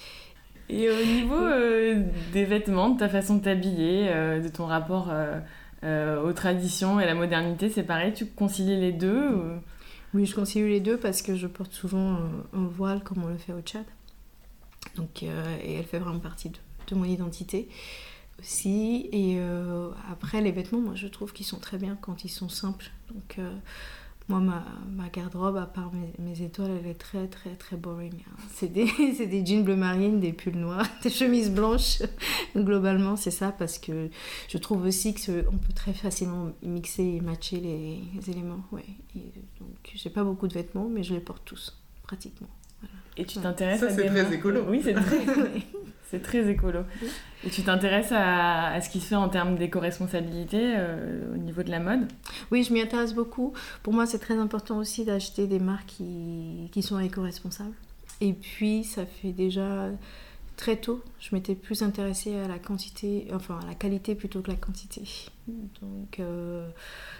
Et 0.67 0.89
au 0.89 1.05
niveau 1.05 1.35
euh, 1.35 2.01
des 2.33 2.43
vêtements, 2.43 2.89
de 2.89 2.97
ta 2.97 3.07
façon 3.07 3.35
de 3.35 3.43
t'habiller, 3.43 4.07
euh, 4.09 4.41
de 4.41 4.47
ton 4.47 4.65
rapport 4.65 5.11
euh, 5.83 6.23
aux 6.23 6.33
traditions 6.33 6.99
et 6.99 7.03
à 7.03 7.05
la 7.05 7.13
modernité, 7.13 7.69
c'est 7.69 7.83
pareil 7.83 8.13
Tu 8.13 8.25
concilies 8.25 8.79
les 8.79 8.91
deux. 8.91 9.59
Oui, 10.15 10.25
je 10.25 10.33
concilie 10.33 10.69
les 10.69 10.79
deux 10.79 10.97
parce 10.97 11.21
que 11.21 11.35
je 11.35 11.45
porte 11.45 11.73
souvent 11.73 12.17
un 12.53 12.67
voile 12.67 13.03
comme 13.03 13.21
on 13.25 13.27
le 13.27 13.37
fait 13.37 13.51
au 13.51 13.59
Tchad. 13.59 13.83
Donc, 14.95 15.23
euh, 15.23 15.57
et 15.61 15.73
elle 15.73 15.83
fait 15.83 15.99
vraiment 15.99 16.21
partie 16.21 16.49
de, 16.87 16.95
mon 16.95 17.03
identité. 17.03 17.67
aussi. 18.39 19.09
Et 19.11 19.35
euh, 19.39 19.89
après, 20.09 20.39
les 20.39 20.53
vêtements, 20.53 20.79
moi, 20.79 20.95
je 20.95 21.07
trouve 21.07 21.33
qu'ils 21.33 21.45
sont 21.45 21.59
très 21.59 21.77
bien 21.77 21.97
quand 21.99 22.23
ils 22.23 22.29
sont 22.29 22.47
simples. 22.47 22.91
Donc, 23.13 23.39
euh, 23.39 23.53
moi, 24.27 24.39
ma, 24.39 24.65
ma 24.91 25.09
garde-robe, 25.09 25.57
à 25.57 25.65
part 25.67 25.91
mes, 25.93 26.11
mes 26.17 26.41
étoiles, 26.41 26.71
elle 26.79 26.89
est 26.89 26.95
très, 26.95 27.27
très, 27.27 27.51
très 27.55 27.75
boring. 27.77 28.13
hein. 28.27 28.35
C'est 28.53 28.71
des, 28.71 28.87
c'est 29.17 29.27
des 29.27 29.45
jeans 29.45 29.63
bleu 29.63 29.75
marine, 29.75 30.19
des 30.19 30.33
pulls 30.33 30.57
noirs, 30.57 30.87
des 31.03 31.09
chemises 31.11 31.51
blanches. 31.51 32.01
Globalement, 32.55 33.15
c'est 33.15 33.31
ça, 33.31 33.51
parce 33.51 33.77
que 33.77 34.09
je 34.47 34.57
trouve 34.57 34.83
aussi 34.85 35.13
qu'on 35.13 35.57
peut 35.57 35.73
très 35.75 35.93
facilement 35.93 36.51
mixer 36.63 37.03
et 37.03 37.21
matcher 37.21 37.57
les, 37.59 37.99
les 38.15 38.29
éléments. 38.31 38.63
Ouais. 38.71 38.85
Et 39.15 39.31
donc, 39.59 39.91
j'ai 39.93 40.09
pas 40.09 40.23
beaucoup 40.23 40.47
de 40.47 40.53
vêtements, 40.53 40.87
mais 40.89 41.03
je 41.03 41.13
les 41.13 41.19
porte 41.19 41.43
tous, 41.45 41.77
pratiquement. 42.03 42.49
Et 43.17 43.25
tu 43.25 43.37
Ouais. 43.37 43.43
t'intéresses 43.43 43.79
Ça, 43.79 43.85
à 43.87 43.89
c'est 43.89 44.03
des 44.03 44.09
très 44.09 44.33
écolo. 44.35 44.65
Oui, 44.67 44.81
c'est 44.83 44.93
très, 44.93 45.25
c'est 46.15 46.21
très 46.21 46.49
écolo. 46.49 46.81
Et 47.45 47.49
tu 47.49 47.61
t'intéresses 47.61 48.11
à, 48.11 48.79
ce 48.81 48.89
qui 48.89 48.99
se 48.99 49.07
fait 49.07 49.15
en 49.15 49.29
termes 49.29 49.57
d'éco-responsabilité 49.57 50.73
euh, 50.77 51.33
au 51.33 51.37
niveau 51.37 51.61
de 51.61 51.69
la 51.69 51.79
mode? 51.79 52.07
Oui, 52.51 52.63
je 52.63 52.73
m'y 52.73 52.81
intéresse 52.81 53.13
beaucoup. 53.13 53.53
Pour 53.83 53.93
moi, 53.93 54.05
c'est 54.05 54.19
très 54.19 54.37
important 54.37 54.77
aussi 54.77 55.05
d'acheter 55.05 55.45
des 55.45 55.59
marques 55.59 55.87
qui, 55.87 56.69
qui 56.71 56.81
sont 56.81 56.99
éco-responsables. 56.99 57.73
Et 58.21 58.33
puis, 58.33 58.83
ça 58.83 59.05
fait 59.05 59.33
déjà 59.33 59.89
très 60.55 60.77
tôt, 60.77 61.01
je 61.19 61.35
m'étais 61.35 61.53
plus 61.53 61.81
intéressée 61.83 62.37
à 62.37 62.47
la 62.47 62.59
quantité, 62.59 63.27
enfin 63.33 63.59
à 63.61 63.65
la 63.65 63.75
qualité 63.75 64.15
plutôt 64.15 64.41
que 64.41 64.49
la 64.49 64.57
quantité. 64.57 65.03
Donc, 65.47 66.19
euh, 66.19 66.69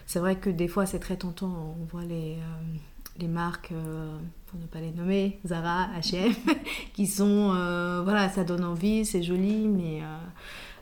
c'est 0.06 0.20
vrai 0.20 0.38
que 0.38 0.50
des 0.50 0.70
fois, 0.70 0.86
c'est 0.86 1.00
très 1.00 1.18
tentant. 1.18 1.76
On 1.80 1.84
voit 1.86 2.06
les, 2.06 2.36
euh, 2.36 2.78
les 3.18 3.28
marques, 3.28 3.72
euh, 3.72 4.18
pour 4.48 4.60
ne 4.60 4.66
pas 4.66 4.80
les 4.80 4.92
nommer, 4.92 5.40
Zara, 5.46 5.88
H&M, 6.00 6.34
qui 6.94 7.08
sont, 7.08 7.54
euh, 7.54 8.02
voilà, 8.04 8.30
ça 8.30 8.44
donne 8.44 8.64
envie, 8.64 9.06
c'est 9.06 9.24
joli, 9.24 9.68
mais 9.68 10.02
euh, 10.02 10.18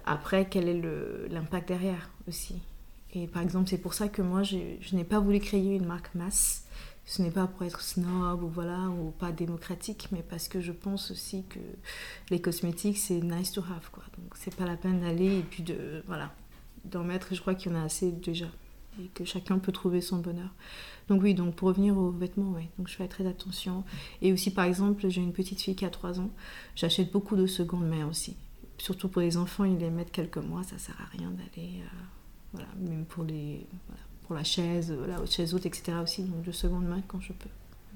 après, 0.06 0.48
quel 0.50 0.68
est 0.68 1.30
l'impact 1.30 1.68
derrière 1.68 2.10
aussi? 2.28 2.56
Et 3.14 3.28
par 3.28 3.44
exemple, 3.44 3.70
c'est 3.70 3.78
pour 3.78 3.94
ça 3.94 4.08
que 4.08 4.22
moi, 4.22 4.42
je, 4.44 4.58
je 4.82 4.96
n'ai 4.96 5.04
pas 5.04 5.20
voulu 5.20 5.40
créer 5.40 5.76
une 5.76 5.86
marque 5.86 6.14
masse. 6.16 6.66
Ce 7.06 7.22
n'est 7.22 7.32
pas 7.32 7.48
pour 7.48 7.64
être 7.64 7.82
snob 7.82 8.44
ou 8.44 8.48
voilà 8.48 8.88
ou 8.88 9.12
pas 9.12 9.34
démocratique, 9.34 10.08
mais 10.14 10.24
parce 10.24 10.48
que 10.48 10.62
je 10.62 10.72
pense 10.72 11.12
aussi 11.12 11.44
que 11.50 11.60
les 12.30 12.40
cosmétiques 12.40 12.98
c'est 12.98 13.20
nice 13.20 13.52
to 13.52 13.60
have 13.60 13.90
quoi. 13.92 14.04
Donc 14.18 14.32
c'est 14.36 14.56
pas 14.56 14.66
la 14.66 14.78
peine 14.78 15.02
d'aller 15.02 15.40
et 15.40 15.42
puis 15.42 15.64
de 15.64 16.02
voilà 16.08 16.32
d'en 16.86 17.04
mettre. 17.04 17.36
Je 17.36 17.42
crois 17.42 17.56
qu'il 17.56 17.74
y 17.74 17.76
en 17.76 17.82
a 17.82 17.84
assez 17.84 18.10
déjà 18.10 18.46
et 19.02 19.08
que 19.14 19.26
chacun 19.26 19.60
peut 19.60 19.74
trouver 19.74 20.00
son 20.00 20.20
bonheur. 20.20 20.50
Donc 21.10 21.22
oui, 21.24 21.34
donc 21.34 21.56
pour 21.56 21.68
revenir 21.68 21.98
aux 21.98 22.12
vêtements, 22.12 22.52
ouais. 22.52 22.70
Donc 22.78 22.88
je 22.88 22.96
fais 22.96 23.08
très 23.08 23.26
attention. 23.28 23.84
Et 24.22 24.32
aussi 24.34 24.52
par 24.52 24.66
exemple, 24.66 25.08
j'ai 25.10 25.22
une 25.22 25.34
petite 25.34 25.62
fille 25.62 25.76
qui 25.76 25.86
a 25.86 25.90
3 25.90 26.20
ans. 26.20 26.30
J'achète 26.76 27.12
beaucoup 27.12 27.36
de 27.36 27.46
seconde 27.46 27.88
main 27.88 28.08
aussi. 28.08 28.36
Surtout 28.78 29.08
pour 29.10 29.22
les 29.22 29.38
enfants, 29.38 29.66
ils 29.66 29.78
les 29.78 29.90
mettent 29.90 30.12
quelques 30.12 30.38
mois, 30.38 30.64
ça 30.64 30.78
sert 30.78 30.96
à 31.00 31.18
rien 31.18 31.30
d'aller 31.30 31.70
euh, 31.82 31.98
voilà, 32.54 32.68
même 32.80 33.06
pour 33.06 33.24
les 33.24 33.66
voilà, 33.88 34.02
pour 34.24 34.36
la 34.36 34.44
chaise, 34.44 34.92
euh, 34.92 35.08
la 35.08 35.20
haute 35.22 35.32
chaise 35.32 35.54
haute, 35.54 35.66
etc. 35.66 35.98
aussi, 36.02 36.24
donc 36.24 36.44
de 36.44 36.52
seconde 36.52 36.86
main 36.86 37.02
quand 37.08 37.20
je 37.22 37.34
peux. 37.34 37.50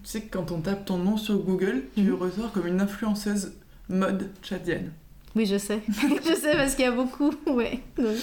Tu 0.04 0.10
sais 0.10 0.22
que 0.22 0.32
quand 0.38 0.52
on 0.52 0.62
tape 0.62 0.86
ton 0.86 0.98
nom 1.00 1.18
sur 1.18 1.38
Google, 1.40 1.86
tu 1.96 2.02
Mhm. 2.04 2.14
ressors 2.16 2.52
comme 2.52 2.68
une 2.68 2.80
influenceuse 2.82 3.54
mode 3.90 4.30
tchadienne. 4.44 4.92
Oui, 5.36 5.46
je 5.46 5.58
sais, 5.58 5.82
je 5.88 6.36
sais 6.36 6.54
parce 6.56 6.76
qu'il 6.76 6.86
y 6.86 6.88
a 6.88 6.92
beaucoup, 6.92 7.32
ouais, 7.48 7.82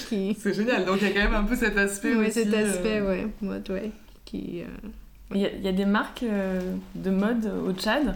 qui, 0.08 0.34
C'est 0.38 0.52
génial, 0.54 0.84
donc 0.84 0.98
il 1.00 1.08
y 1.08 1.10
a 1.10 1.12
quand 1.14 1.30
même 1.30 1.34
un 1.34 1.44
peu 1.44 1.56
cet 1.56 1.76
aspect 1.76 2.14
ouais, 2.14 2.26
aussi. 2.28 2.44
cet 2.44 2.54
aspect, 2.54 2.98
euh, 3.00 3.08
ouais, 3.08 3.26
mode, 3.40 3.68
ouais, 3.70 3.90
qui, 4.38 4.62
euh, 4.62 4.66
Il 5.34 5.40
y, 5.40 5.46
a- 5.46 5.52
il 5.52 5.62
y 5.62 5.68
a 5.68 5.72
des 5.72 5.86
marques 5.86 6.22
euh, 6.22 6.76
de 6.94 7.10
mode 7.10 7.46
au 7.66 7.72
Tchad 7.72 8.14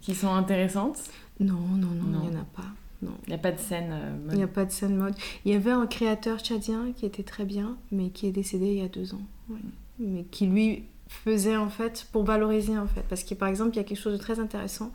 qui 0.00 0.14
sont 0.14 0.32
intéressantes. 0.32 0.98
non, 1.40 1.54
non, 1.54 1.88
non, 1.88 2.20
il 2.24 2.30
n'y 2.30 2.36
en 2.36 2.40
a 2.40 2.44
pas, 2.44 2.68
non. 3.02 3.12
Il 3.26 3.30
n'y 3.30 3.34
a 3.34 3.38
pas 3.38 3.52
de 3.52 3.58
scène 3.58 3.90
euh, 3.92 4.16
Il 4.30 4.36
n'y 4.36 4.42
a 4.42 4.46
mode. 4.46 4.54
pas 4.54 4.64
de 4.64 4.70
scène 4.70 4.96
mode. 4.96 5.14
Il 5.44 5.52
y 5.52 5.54
avait 5.54 5.70
un 5.72 5.86
créateur 5.86 6.38
tchadien 6.40 6.92
qui 6.96 7.04
était 7.06 7.22
très 7.24 7.44
bien, 7.44 7.76
mais 7.90 8.08
qui 8.10 8.26
est 8.26 8.32
décédé 8.32 8.66
il 8.66 8.78
y 8.78 8.82
a 8.84 8.88
deux 8.88 9.14
ans. 9.14 9.22
ouais. 9.50 9.58
Mais 9.98 10.24
qui 10.30 10.46
lui 10.46 10.84
faisait 11.08 11.56
en 11.56 11.68
fait 11.68 12.06
pour 12.12 12.24
valoriser 12.24 12.78
en 12.78 12.86
fait. 12.86 13.02
Parce 13.08 13.22
que 13.24 13.34
par 13.34 13.48
exemple, 13.48 13.72
il 13.74 13.76
y 13.76 13.80
a 13.80 13.84
quelque 13.84 13.98
chose 14.00 14.12
de 14.14 14.18
très 14.22 14.38
intéressant. 14.40 14.92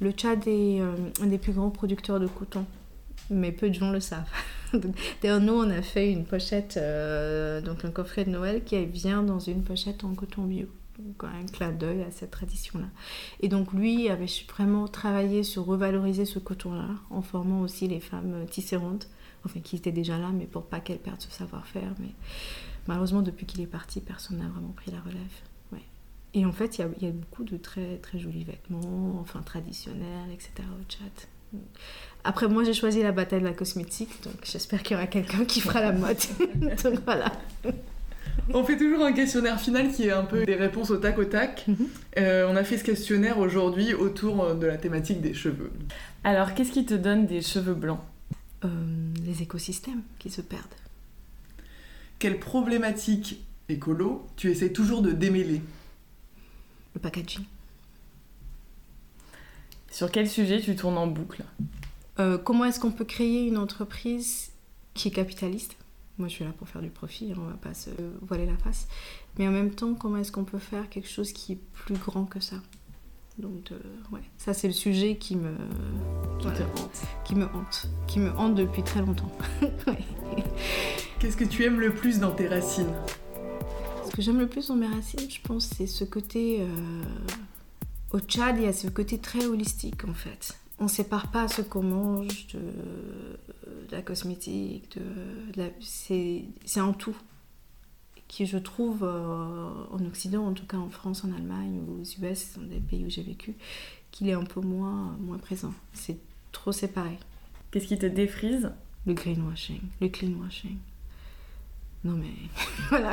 Le 0.00 0.12
Tchad 0.12 0.46
est 0.46 0.80
euh, 0.80 0.94
un 1.20 1.26
des 1.26 1.36
plus 1.38 1.52
grands 1.52 1.68
producteurs 1.70 2.20
de 2.20 2.26
coton. 2.26 2.64
Mais 3.30 3.52
peu 3.52 3.68
de 3.68 3.74
gens 3.74 3.90
le 3.90 4.00
savent. 4.00 4.30
D'ailleurs, 5.22 5.40
nous, 5.40 5.54
on 5.54 5.70
a 5.70 5.82
fait 5.82 6.10
une 6.10 6.24
pochette, 6.24 6.76
euh, 6.76 7.60
donc 7.60 7.84
un 7.84 7.90
coffret 7.90 8.24
de 8.24 8.30
Noël 8.30 8.62
qui 8.64 8.84
vient 8.86 9.22
dans 9.22 9.40
une 9.40 9.62
pochette 9.62 10.04
en 10.04 10.14
coton 10.14 10.42
bio. 10.42 10.68
Donc, 10.98 11.24
un 11.24 11.46
clin 11.46 11.72
d'œil 11.72 12.02
à 12.02 12.10
cette 12.10 12.30
tradition-là. 12.30 12.86
Et 13.40 13.48
donc 13.48 13.72
lui 13.72 14.08
avait 14.08 14.26
vraiment 14.48 14.88
travaillé 14.88 15.42
sur 15.42 15.66
revaloriser 15.66 16.24
ce 16.24 16.38
coton-là 16.38 16.88
en 17.10 17.20
formant 17.20 17.60
aussi 17.60 17.86
les 17.86 18.00
femmes 18.00 18.46
tisserantes, 18.48 19.08
enfin 19.44 19.60
qui 19.60 19.76
étaient 19.76 19.92
déjà 19.92 20.18
là, 20.18 20.30
mais 20.32 20.46
pour 20.46 20.64
pas 20.64 20.80
qu'elles 20.80 20.98
perdent 20.98 21.20
ce 21.20 21.30
savoir-faire. 21.30 21.92
Mais 21.98 22.12
malheureusement, 22.86 23.22
depuis 23.22 23.44
qu'il 23.44 23.60
est 23.60 23.66
parti, 23.66 24.00
personne 24.00 24.38
n'a 24.38 24.48
vraiment 24.48 24.72
pris 24.74 24.90
la 24.90 25.00
relève. 25.00 25.20
Ouais. 25.72 25.84
Et 26.32 26.46
en 26.46 26.52
fait, 26.52 26.78
il 26.78 26.86
y 27.02 27.04
y 27.04 27.08
a 27.08 27.12
beaucoup 27.12 27.44
de 27.44 27.58
très 27.58 27.98
très 27.98 28.18
jolis 28.18 28.44
vêtements, 28.44 29.18
enfin 29.20 29.42
traditionnels, 29.42 30.30
etc. 30.32 30.50
au 30.80 30.84
Tchad. 30.84 31.28
Après, 32.24 32.48
moi, 32.48 32.64
j'ai 32.64 32.74
choisi 32.74 33.02
la 33.02 33.12
bataille 33.12 33.40
de 33.40 33.46
la 33.46 33.52
cosmétique, 33.52 34.22
donc 34.24 34.34
j'espère 34.42 34.82
qu'il 34.82 34.96
y 34.96 34.98
aura 34.98 35.06
quelqu'un 35.06 35.44
qui 35.44 35.60
fera 35.60 35.80
la 35.80 35.92
mode. 35.92 36.16
donc 36.82 37.00
voilà. 37.04 37.30
On 38.52 38.64
fait 38.64 38.76
toujours 38.76 39.04
un 39.04 39.12
questionnaire 39.12 39.60
final 39.60 39.92
qui 39.92 40.04
est 40.04 40.12
un 40.12 40.24
peu 40.24 40.44
des 40.44 40.54
réponses 40.54 40.90
au 40.90 40.96
tac 40.96 41.18
au 41.18 41.24
tac. 41.24 41.64
Mhm. 41.66 41.76
Euh, 42.18 42.48
on 42.50 42.56
a 42.56 42.64
fait 42.64 42.78
ce 42.78 42.84
questionnaire 42.84 43.38
aujourd'hui 43.38 43.94
autour 43.94 44.42
euh, 44.42 44.54
de 44.54 44.66
la 44.66 44.76
thématique 44.76 45.20
des 45.20 45.34
cheveux. 45.34 45.70
Alors, 46.24 46.54
qu'est-ce 46.54 46.72
qui 46.72 46.84
te 46.84 46.94
donne 46.94 47.26
des 47.26 47.42
cheveux 47.42 47.74
blancs? 47.74 48.00
Euh, 48.64 48.68
les 49.24 49.42
écosystèmes 49.42 50.02
qui 50.18 50.30
se 50.30 50.40
perdent. 50.40 50.64
Quelle 52.18 52.38
problématique 52.38 53.44
écolo 53.68 54.26
tu 54.36 54.50
essaies 54.50 54.72
toujours 54.72 55.02
de 55.02 55.12
démêler? 55.12 55.60
Le 56.94 57.00
packaging. 57.00 57.44
Sur 59.96 60.12
quel 60.12 60.28
sujet 60.28 60.60
tu 60.60 60.76
tournes 60.76 60.98
en 60.98 61.06
boucle 61.06 61.42
Euh, 62.20 62.36
comment 62.36 62.66
est-ce 62.66 62.78
qu'on 62.78 62.90
peut 62.90 63.06
créer 63.06 63.46
une 63.46 63.56
entreprise 63.56 64.50
qui 64.92 65.08
est 65.08 65.10
capitaliste? 65.10 65.74
Moi, 66.18 66.28
je 66.28 66.34
suis 66.34 66.44
là 66.44 66.50
pour 66.50 66.68
faire 66.68 66.82
du 66.82 66.90
profit, 66.90 67.32
hein, 67.32 67.36
on 67.38 67.46
va 67.46 67.54
pas 67.56 67.72
se 67.72 67.88
voiler 68.20 68.44
la 68.44 68.58
face. 68.58 68.88
Mais 69.38 69.48
en 69.48 69.52
même 69.52 69.70
temps, 69.70 69.94
comment 69.94 70.18
est-ce 70.18 70.30
qu'on 70.30 70.44
peut 70.44 70.58
faire 70.58 70.90
quelque 70.90 71.08
chose 71.08 71.32
qui 71.32 71.52
est 71.52 71.58
plus 71.72 71.94
grand 71.94 72.26
que 72.26 72.40
ça? 72.40 72.56
Donc, 73.38 73.72
euh, 73.72 73.78
ouais, 74.12 74.20
ça 74.36 74.52
c'est 74.52 74.66
le 74.66 74.74
sujet 74.74 75.16
qui 75.16 75.34
me, 75.34 75.54
qui 76.40 76.46
voilà, 76.46 76.58
te 76.58 76.62
hante 76.78 77.02
qui 77.24 77.34
me 77.34 77.46
hante, 77.46 77.88
qui 78.06 78.18
me 78.18 78.30
hante 78.36 78.54
depuis 78.54 78.82
très 78.82 79.00
longtemps. 79.00 79.32
Ouais. 79.86 80.04
Qu'est-ce 81.20 81.38
que 81.38 81.44
tu 81.44 81.64
aimes 81.64 81.80
le 81.80 81.94
plus 81.94 82.18
dans 82.18 82.32
tes 82.32 82.48
racines? 82.48 82.92
Ce 84.04 84.10
que 84.14 84.20
j'aime 84.20 84.40
le 84.40 84.46
plus 84.46 84.68
dans 84.68 84.76
mes 84.76 84.88
racines, 84.88 85.30
je 85.30 85.40
pense, 85.40 85.64
c'est 85.74 85.86
ce 85.86 86.04
côté. 86.04 86.60
euh, 86.60 86.66
Au 88.16 88.20
Tchad, 88.20 88.56
il 88.56 88.62
y 88.64 88.66
a 88.66 88.72
ce 88.72 88.88
côté 88.88 89.18
très 89.18 89.44
holistique 89.44 90.06
en 90.08 90.14
fait. 90.14 90.58
On 90.78 90.88
sépare 90.88 91.30
pas 91.30 91.48
ce 91.48 91.60
qu'on 91.60 91.82
mange 91.82 92.46
de, 92.46 92.60
de 92.60 93.92
la 93.92 94.00
cosmétique, 94.00 94.96
de, 94.96 95.70
c'est 95.80 96.46
un 96.76 96.94
tout. 96.94 97.16
Qui 98.26 98.46
je 98.46 98.56
trouve 98.56 99.04
euh, 99.04 99.68
en 99.92 100.02
Occident, 100.06 100.46
en 100.46 100.54
tout 100.54 100.64
cas 100.64 100.78
en 100.78 100.88
France, 100.88 101.24
en 101.24 101.32
Allemagne 101.36 101.78
ou 101.86 102.00
aux 102.00 102.24
US, 102.24 102.54
sont 102.54 102.62
des 102.62 102.80
pays 102.80 103.04
où 103.04 103.10
j'ai 103.10 103.22
vécu, 103.22 103.54
qu'il 104.12 104.30
est 104.30 104.32
un 104.32 104.44
peu 104.44 104.62
moins, 104.62 105.14
moins 105.20 105.36
présent. 105.36 105.74
C'est 105.92 106.16
trop 106.52 106.72
séparé. 106.72 107.18
Qu'est-ce 107.70 107.86
qui 107.86 107.98
te 107.98 108.06
défrise? 108.06 108.72
Le 109.04 109.12
greenwashing, 109.12 109.82
le 110.00 110.08
cleanwashing. 110.08 110.78
Non 112.02 112.14
mais 112.14 112.32
voilà. 112.88 113.12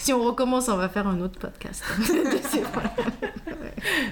Si 0.00 0.12
on 0.12 0.24
recommence, 0.24 0.68
on 0.68 0.76
va 0.76 0.88
faire 0.88 1.06
un 1.06 1.20
autre 1.20 1.38
podcast. 1.38 1.84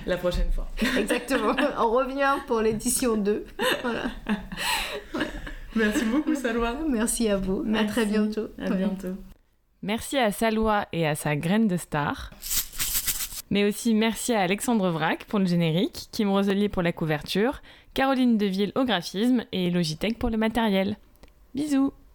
La 0.07 0.17
prochaine 0.17 0.51
fois. 0.53 0.69
Exactement. 0.99 1.55
On 1.79 1.91
revient 1.91 2.37
pour 2.47 2.61
l'édition 2.61 3.17
2. 3.17 3.45
Voilà. 3.83 4.05
Merci 5.75 6.05
beaucoup 6.05 6.35
Salwa. 6.35 6.75
Merci 6.89 7.29
à 7.29 7.37
vous. 7.37 7.61
À 7.61 7.65
Merci. 7.69 7.87
très 7.89 8.07
bientôt. 8.07 8.49
À 8.59 8.71
Ouais. 8.71 8.77
bientôt. 8.77 9.15
Merci 9.83 10.19
à 10.19 10.33
Salwa 10.33 10.87
et 10.93 11.07
à 11.07 11.15
sa 11.15 11.37
graine 11.37 11.69
de 11.69 11.77
star. 11.77 12.31
Mais 13.51 13.65
aussi 13.65 13.95
merci 13.95 14.33
à 14.35 14.41
Alexandre 14.41 14.91
Vrac 14.91 15.25
pour 15.25 15.39
le 15.39 15.47
générique, 15.47 16.09
Kim 16.13 16.31
Roselier 16.31 16.69
pour 16.69 16.83
la 16.83 16.93
couverture, 16.93 17.63
Caroline 17.95 18.37
Deville 18.37 18.73
au 18.75 18.85
graphisme 18.85 19.45
et 19.53 19.71
Logitech 19.71 20.19
pour 20.19 20.29
le 20.31 20.37
matériel. 20.37 20.97
Bisous 21.55 21.93